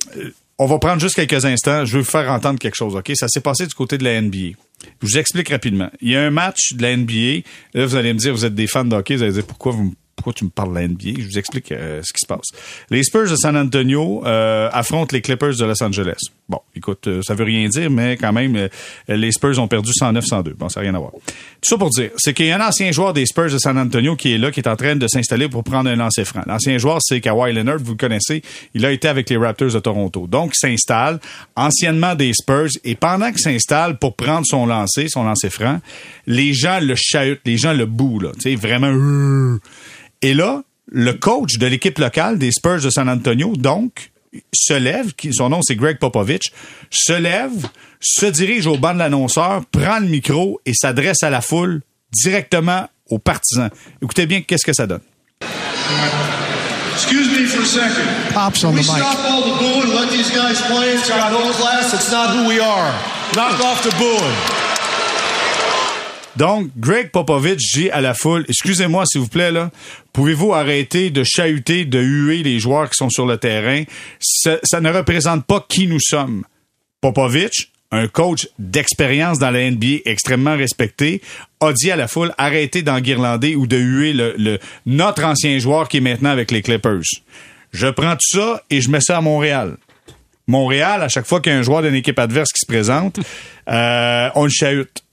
[0.57, 1.85] on va prendre juste quelques instants.
[1.85, 2.95] Je veux vous faire entendre quelque chose.
[2.95, 4.57] OK, ça s'est passé du côté de la NBA.
[4.81, 5.91] Je vous explique rapidement.
[6.01, 7.47] Il y a un match de la NBA.
[7.75, 8.95] Là, vous allez me dire, vous êtes des fans de.
[8.95, 11.21] Vous allez dire, pourquoi vous pourquoi tu me parles de la NBA?
[11.21, 12.49] Je vous explique euh, ce qui se passe.
[12.89, 16.19] Les Spurs de San Antonio euh, affrontent les Clippers de Los Angeles.
[16.49, 18.69] Bon, écoute, euh, ça veut rien dire, mais quand même,
[19.07, 20.53] les Spurs ont perdu 109-102.
[20.53, 21.11] Bon, ça n'a rien à voir.
[21.11, 23.77] Tout ça pour dire, c'est qu'il y a un ancien joueur des Spurs de San
[23.77, 26.41] Antonio qui est là, qui est en train de s'installer pour prendre un lancer franc.
[26.47, 28.41] L'ancien joueur, c'est Kawhi Leonard, vous le connaissez.
[28.73, 30.27] Il a été avec les Raptors de Toronto.
[30.27, 31.19] Donc, il s'installe,
[31.55, 35.79] anciennement des Spurs, et pendant qu'il s'installe pour prendre son lancer, son lancer franc,
[36.27, 38.31] les gens le chahutent, les gens le bouent, là.
[38.35, 39.57] Tu sais, vraiment...
[40.21, 44.11] Et là, le coach de l'équipe locale des Spurs de San Antonio, donc,
[44.53, 46.51] se lève, son nom c'est Greg Popovich,
[46.91, 47.67] se lève,
[47.99, 52.87] se dirige au banc de l'annonceur, prend le micro et s'adresse à la foule directement
[53.09, 53.69] aux partisans.
[54.01, 55.01] Écoutez bien qu'est-ce que ça donne?
[56.93, 58.33] Excuse me for a second.
[58.33, 58.85] Pops on the mic.
[58.85, 60.93] Stop all the booing, let these guys play.
[60.93, 61.93] It's got no class.
[61.93, 62.93] It's not who we are.
[63.35, 64.68] Knock off the booing.
[66.39, 69.71] Donc, Greg Popovich dit à la foule, excusez-moi s'il vous plaît, là,
[70.13, 73.83] pouvez-vous arrêter de chahuter, de huer les joueurs qui sont sur le terrain?
[74.21, 76.45] Ça, ne représente pas qui nous sommes.
[77.01, 81.21] Popovich, un coach d'expérience dans la NBA extrêmement respecté,
[81.59, 85.89] a dit à la foule arrêtez d'enguirlander ou de huer le, le, notre ancien joueur
[85.89, 87.03] qui est maintenant avec les Clippers.
[87.73, 89.75] Je prends tout ça et je mets ça à Montréal.
[90.47, 93.19] Montréal, à chaque fois qu'il y a un joueur d'une équipe adverse qui se présente,
[93.67, 95.03] euh, on le chahute.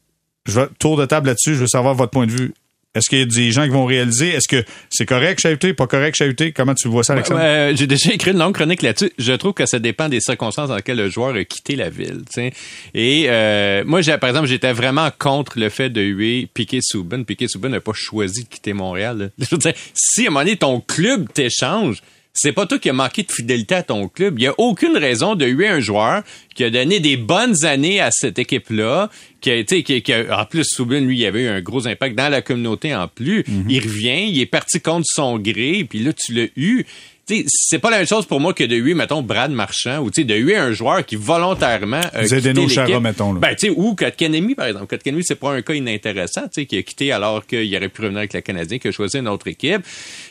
[0.46, 2.54] Je vais, tour de table là-dessus, je veux savoir votre point de vue.
[2.96, 4.30] Est-ce qu'il y a des gens qui vont réaliser?
[4.30, 6.52] Est-ce que c'est correct chahuter, pas correct chahuter?
[6.52, 7.40] Comment tu vois ça, Alexandre?
[7.42, 9.12] Euh, J'ai déjà écrit une longue chronique là-dessus.
[9.18, 12.22] Je trouve que ça dépend des circonstances dans lesquelles le joueur a quitté la ville.
[12.24, 12.54] T'sais.
[12.94, 17.26] Et euh, moi, par exemple, j'étais vraiment contre le fait de huer Piquet Souben.
[17.26, 19.30] Piquet Souben n'a pas choisi de quitter Montréal.
[19.38, 19.58] Veux
[19.92, 22.02] si à un moment donné, ton club t'échange,
[22.36, 24.38] c'est pas toi qui as manqué de fidélité à ton club.
[24.38, 26.22] Il y a aucune raison de huer un joueur
[26.54, 29.10] qui a donné des bonnes années à cette équipe-là,
[29.40, 31.88] qui a été, qui, qui a, en plus, Soubin, lui, il avait eu un gros
[31.88, 33.44] impact dans la communauté en plus.
[33.68, 36.84] Il revient, il est parti contre son gré, puis là, tu l'as eu
[37.28, 40.34] c'est pas la même chose pour moi que de huer, mettons, Brad Marchand, ou de
[40.34, 43.32] huer un joueur qui volontairement a Vous quitté nos chara, mettons.
[43.32, 43.40] Là.
[43.40, 44.86] Ben, tu sais, ou Kotkanemi, par exemple.
[44.86, 48.02] Kotkanemi, c'est pas un cas inintéressant, tu sais, qui a quitté alors qu'il aurait pu
[48.02, 49.82] revenir avec le Canadien, qui a choisi une autre équipe.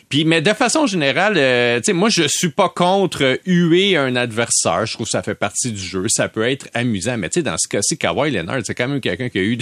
[0.08, 3.96] Puis, mais de façon générale, euh, tu sais, moi, je suis pas contre euh, huer
[3.96, 4.86] un adversaire.
[4.86, 6.06] Je trouve que ça fait partie du jeu.
[6.08, 7.18] Ça peut être amusant.
[7.18, 9.58] Mais tu sais, dans ce cas-ci, Kawhi Leonard, c'est quand même quelqu'un qui a eu,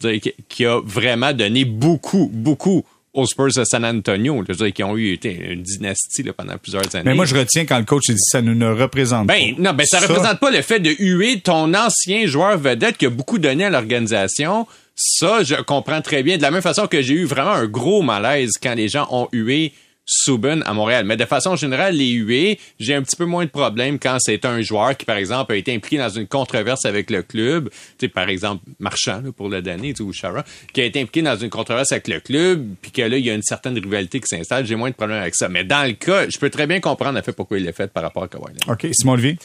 [0.00, 2.84] de- qui a vraiment donné beaucoup, beaucoup
[3.14, 6.32] aux Spurs de San Antonio, je veux dire, qui ont eu été une dynastie là,
[6.32, 7.04] pendant plusieurs années.
[7.04, 9.60] Mais moi, je retiens quand le coach dit ça nous ne représente Ben, pas.
[9.62, 13.10] non, ben, ça, représente pas le fait de huer ton ancien joueur vedette qui a
[13.10, 14.66] beaucoup donné à l'organisation.
[14.94, 16.36] Ça, je comprends très bien.
[16.38, 19.28] De la même façon que j'ai eu vraiment un gros malaise quand les gens ont
[19.32, 19.72] hué
[20.04, 21.04] Subban à Montréal.
[21.04, 24.44] Mais de façon générale, les huées, j'ai un petit peu moins de problème quand c'est
[24.44, 27.70] un joueur qui, par exemple, a été impliqué dans une controverse avec le club.
[27.70, 31.36] Tu sais, par exemple, Marchand, pour le donner, ou Chara, qui a été impliqué dans
[31.36, 34.26] une controverse avec le club, puis que là, il y a une certaine rivalité qui
[34.26, 34.66] s'installe.
[34.66, 35.48] J'ai moins de problème avec ça.
[35.48, 37.92] Mais dans le cas, je peux très bien comprendre, en fait, pourquoi il l'a fait
[37.92, 38.54] par rapport à Kawhi.
[38.68, 39.38] OK, Simon Olivier?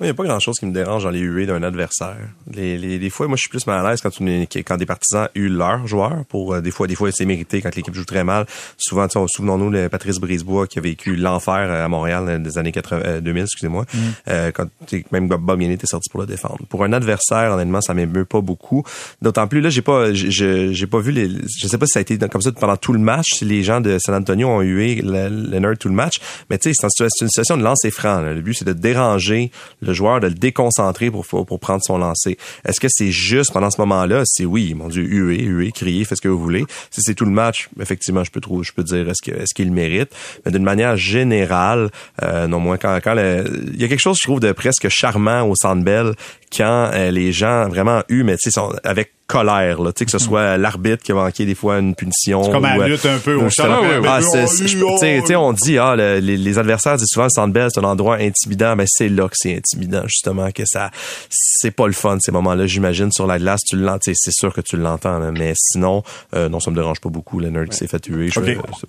[0.00, 2.16] Il n'y a pas grand-chose qui me dérange dans les huées d'un adversaire.
[2.52, 5.48] Les, fois, moi, je suis plus mal à l'aise quand, une- quand des partisans huent
[5.48, 6.24] leur joueur.
[6.28, 8.46] Pour euh, des fois, des fois, c'est mérité quand l'équipe joue très mal.
[8.78, 12.72] Souvent, souvenons-nous de Patrice Brisebois qui a vécu l'enfer euh, à Montréal euh, des années
[12.72, 13.84] 80, euh, 2000, excusez-moi.
[14.28, 14.66] Euh, quand
[15.12, 16.58] même Bob Yanni était sorti pour le défendre.
[16.68, 18.84] Pour un adversaire, honnêtement, ça m'émeut pas beaucoup.
[19.20, 22.02] D'autant plus là, j'ai pas, j'ai- pas vu les, je sais pas si ça a
[22.02, 24.96] été comme ça pendant tout le match, si les gens de San Antonio ont hué
[25.02, 26.18] le- Leonard tout le match.
[26.48, 28.20] Mais tu sais, c'est une- c'est une situation de lancer franc.
[28.20, 28.32] là.
[28.34, 29.50] Le but, c'est de déranger
[29.80, 32.38] le joueur, de le déconcentrer pour, pour, prendre son lancer.
[32.64, 34.22] Est-ce que c'est juste pendant ce moment-là?
[34.24, 36.64] C'est oui, mon Dieu, huer, huer, crier, faites ce que vous voulez.
[36.90, 39.54] Si c'est tout le match, effectivement, je peux trouver, je peux dire est-ce que est-ce
[39.54, 40.10] qu'il le mérite.
[40.44, 41.90] Mais d'une manière générale,
[42.22, 44.88] euh, non moins quand, quand le- il y a quelque chose, je trouve, de presque
[44.88, 46.14] charmant au Centre Bell
[46.56, 50.04] quand euh, les gens vraiment huent, mais tu sais, sont avec colère, là, tu sais,
[50.06, 52.42] que ce soit l'arbitre qui a manqué des fois une punition.
[52.42, 53.48] C'est comme la euh, lutte un peu ou au.
[53.60, 54.30] Ah, Mais tu
[54.68, 57.52] sais, on tu sais, on dit, ah, le- les, les adversaires disent souvent le Centre
[57.52, 58.74] Bell, c'est un endroit intimidant.
[58.74, 60.90] Ben, c'est là que c'est intimidant, justement, que ça,
[61.30, 64.32] c'est pas le fun, ces moments-là, j'imagine, sur la glace, tu l'entends, tu sais, c'est
[64.36, 66.02] sûr que tu l'entends, là, mais sinon,
[66.34, 68.30] euh, non, ça me dérange pas beaucoup, Leonard qui s'est fait tuer.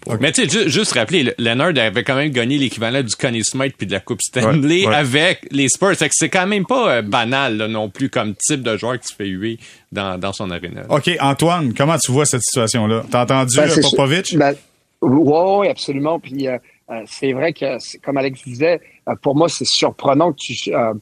[0.07, 3.15] pas- Mais tu sais, ju- juste rappeler, le- Leonard avait quand même gagné l'équivalent du
[3.15, 4.95] Connie Smith puis de la Coupe Stanley Ouais, ouais.
[4.95, 5.93] avec les Spurs.
[5.95, 8.99] Fait que c'est quand même pas euh, banal là, non plus comme type de joueur
[8.99, 9.57] qui se fait huer
[9.91, 10.81] dans, dans son aréna.
[10.89, 13.03] OK, Antoine, comment tu vois cette situation-là?
[13.11, 14.37] T'as entendu Ben, euh, Popovic?
[14.37, 14.55] Ben,
[15.01, 16.19] ouais, absolument.
[16.19, 16.57] Puis euh,
[16.89, 17.65] euh, c'est vrai que,
[18.03, 18.79] comme Alex disait,
[19.21, 20.93] pour moi, c'est surprenant que tu, euh,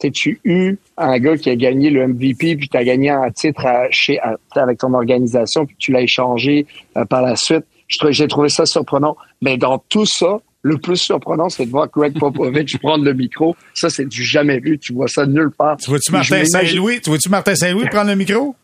[0.00, 3.30] tu tu eu un gars qui a gagné le MVP, puis tu as gagné un
[3.30, 7.64] titre à- chez, à- avec ton organisation, puis tu l'as échangé euh, par la suite.
[8.10, 9.16] J'ai trouvé ça surprenant.
[9.40, 13.56] Mais dans tout ça, le plus surprenant, c'est de voir Greg Popovich prendre le micro.
[13.74, 14.78] Ça, c'est du jamais vu.
[14.78, 15.76] Tu vois ça nulle part.
[15.76, 17.00] Tu vois-tu Martin Saint-Louis?
[17.00, 18.54] Tu vois-tu Martin Saint-Louis prendre le micro?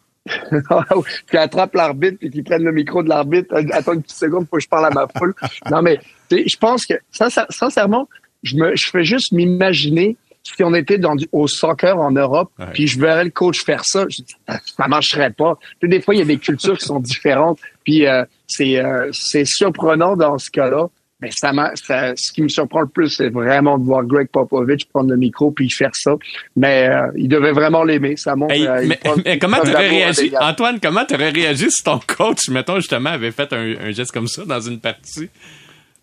[1.30, 3.54] qui attrape l'arbitre puis qui prenne le micro de l'arbitre.
[3.72, 5.34] Attends une petite seconde, faut que je parle à ma foule.
[5.70, 8.08] Non, mais je pense que, sincère- sincèrement,
[8.42, 12.50] je me, je fais juste m'imaginer si on était dans du, au soccer en Europe,
[12.58, 12.66] Ouais.
[12.74, 14.36] puis je verrais le coach faire ça, je dis,
[14.76, 15.58] ça, marcherait pas.
[15.82, 19.46] Des fois, il y a des cultures qui sont différentes, puis euh, c'est euh, c'est
[19.46, 20.88] surprenant dans ce cas-là.
[21.24, 25.10] Mais ça, ce qui me surprend le plus, c'est vraiment de voir Greg Popovich prendre
[25.10, 26.16] le micro puis faire ça.
[26.54, 28.16] Mais euh, il devait vraiment l'aimer.
[28.16, 28.52] Ça montre.
[28.54, 30.32] Hey, euh, mais, prend- mais comment t'aurais réagi.
[30.38, 34.28] Antoine, comment t'aurais réagi si ton coach, mettons, justement, avait fait un, un geste comme
[34.28, 35.30] ça dans une partie?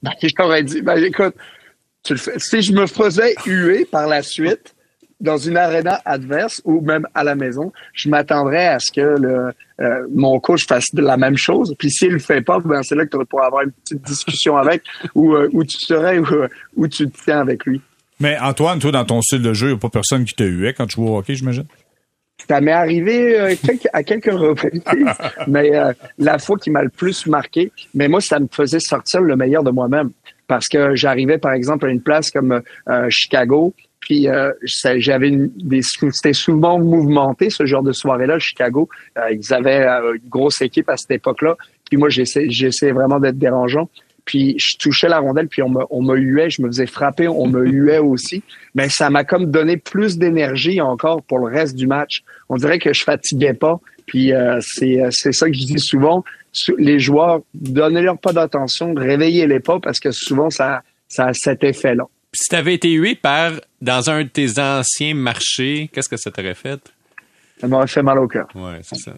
[0.01, 1.35] Ben, je t'aurais dit, ben, écoute,
[2.03, 2.39] tu le fais.
[2.39, 4.73] si je me faisais huer par la suite
[5.19, 9.51] dans une aréna adverse ou même à la maison, je m'attendrais à ce que le,
[9.81, 11.75] euh, mon coach fasse la même chose.
[11.77, 14.55] Puis s'il le fait pas, ben, c'est là que tu pourras avoir une petite discussion
[14.57, 14.83] avec
[15.15, 17.81] où, euh, où tu serais ou euh, où tu te tiens avec lui.
[18.19, 20.43] Mais Antoine, toi, dans ton style de jeu, il n'y a pas personne qui te
[20.43, 21.65] huait quand tu joues au hockey, j'imagine?
[22.47, 24.73] Ça m'est arrivé euh, quelques- à quelques reprises,
[25.47, 29.21] mais euh, la fois qui m'a le plus marqué, mais moi, ça me faisait sortir
[29.21, 30.11] le meilleur de moi-même.
[30.47, 35.81] Parce que j'arrivais, par exemple, à une place comme euh, Chicago, puis euh, j'avais des
[35.81, 38.89] c'était souvent mouvementé ce genre de soirée-là, Chicago.
[39.17, 41.55] Euh, ils avaient euh, une grosse équipe à cette époque-là.
[41.89, 43.89] Puis moi, j'essayais vraiment d'être dérangeant.
[44.25, 47.27] Puis je touchais la rondelle, puis on me, on me huait, je me faisais frapper,
[47.27, 48.43] on me huait aussi.
[48.75, 52.23] Mais ça m'a comme donné plus d'énergie encore pour le reste du match.
[52.49, 53.79] On dirait que je fatiguais pas.
[54.07, 56.23] Puis euh, c'est, euh, c'est ça que je dis souvent.
[56.51, 61.63] Sou- Les joueurs, donnez-leur pas d'attention, réveillez-les pas parce que souvent ça, ça a cet
[61.63, 62.05] effet-là.
[62.33, 66.53] Si t'avais été hué par dans un de tes anciens marchés, qu'est-ce que ça t'aurait
[66.55, 66.79] fait?
[67.59, 69.13] Ça m'aurait fait mal au cœur, Ouais, c'est ça.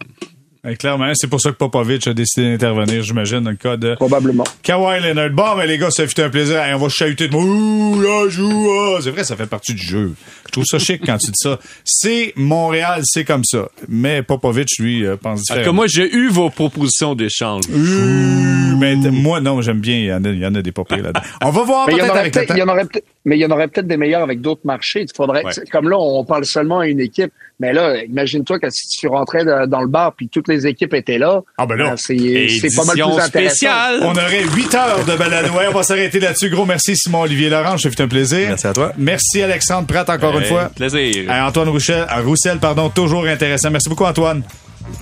[0.66, 3.94] Eh, clairement, c'est pour ça que Popovic a décidé d'intervenir, j'imagine, dans le cas de
[3.96, 4.44] probablement.
[4.62, 5.30] Kawhi Leonard.
[5.30, 6.58] Bon, mais les gars, ça fait un plaisir.
[6.58, 8.70] Hey, on va chahuter de Ouh, là, joue.
[8.70, 8.98] ah.
[9.02, 10.14] C'est vrai, ça fait partie du jeu.
[10.54, 11.58] Je trouve ça chic quand tu dis ça.
[11.84, 13.68] C'est Montréal, c'est comme ça.
[13.88, 15.72] Mais Popovic, lui, euh, pense différemment.
[15.72, 17.64] moi, j'ai eu vos propositions d'échange.
[17.72, 19.96] Ouh, mais moi, non, j'aime bien.
[19.96, 21.20] Il y en a, il y en a des pas là-dedans.
[21.42, 22.72] On va voir Mais il y en peut-être aurait avec le temps.
[22.72, 25.02] aurait peut-être, mais il y en aurait peut-être des meilleurs avec d'autres marchés.
[25.02, 25.52] Il faudrait, Ouais.
[25.72, 27.32] comme là, on parle seulement à une équipe.
[27.60, 30.92] Mais là, imagine-toi que si tu rentrais de- dans le bar puis toutes les équipes
[30.92, 31.92] étaient là, Ah ben là.
[31.92, 33.28] euh, c'est, pas mal plus Édition intéressant.
[33.28, 34.00] spéciale.
[34.02, 35.12] On aurait 8 heures de.
[35.56, 36.50] Ouais, on va s'arrêter là-dessus.
[36.50, 37.78] Gros merci, Simon-Olivier Laurent.
[37.78, 38.48] Ça fait un plaisir.
[38.48, 38.92] Merci à toi.
[38.98, 40.70] Merci, Alexandre Pratt, encore une Fois.
[40.74, 41.30] Plaisir.
[41.30, 43.70] Antoine Roussel, Roussel, pardon, toujours intéressant.
[43.70, 44.42] Merci beaucoup, Antoine.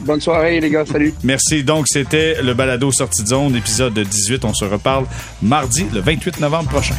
[0.00, 0.84] Bonne soirée, les gars.
[0.86, 1.14] Salut.
[1.24, 1.64] Merci.
[1.64, 4.44] Donc, c'était le balado Sortie de zone, épisode 18.
[4.44, 5.06] On se reparle
[5.42, 6.94] mardi, le 28 novembre prochain.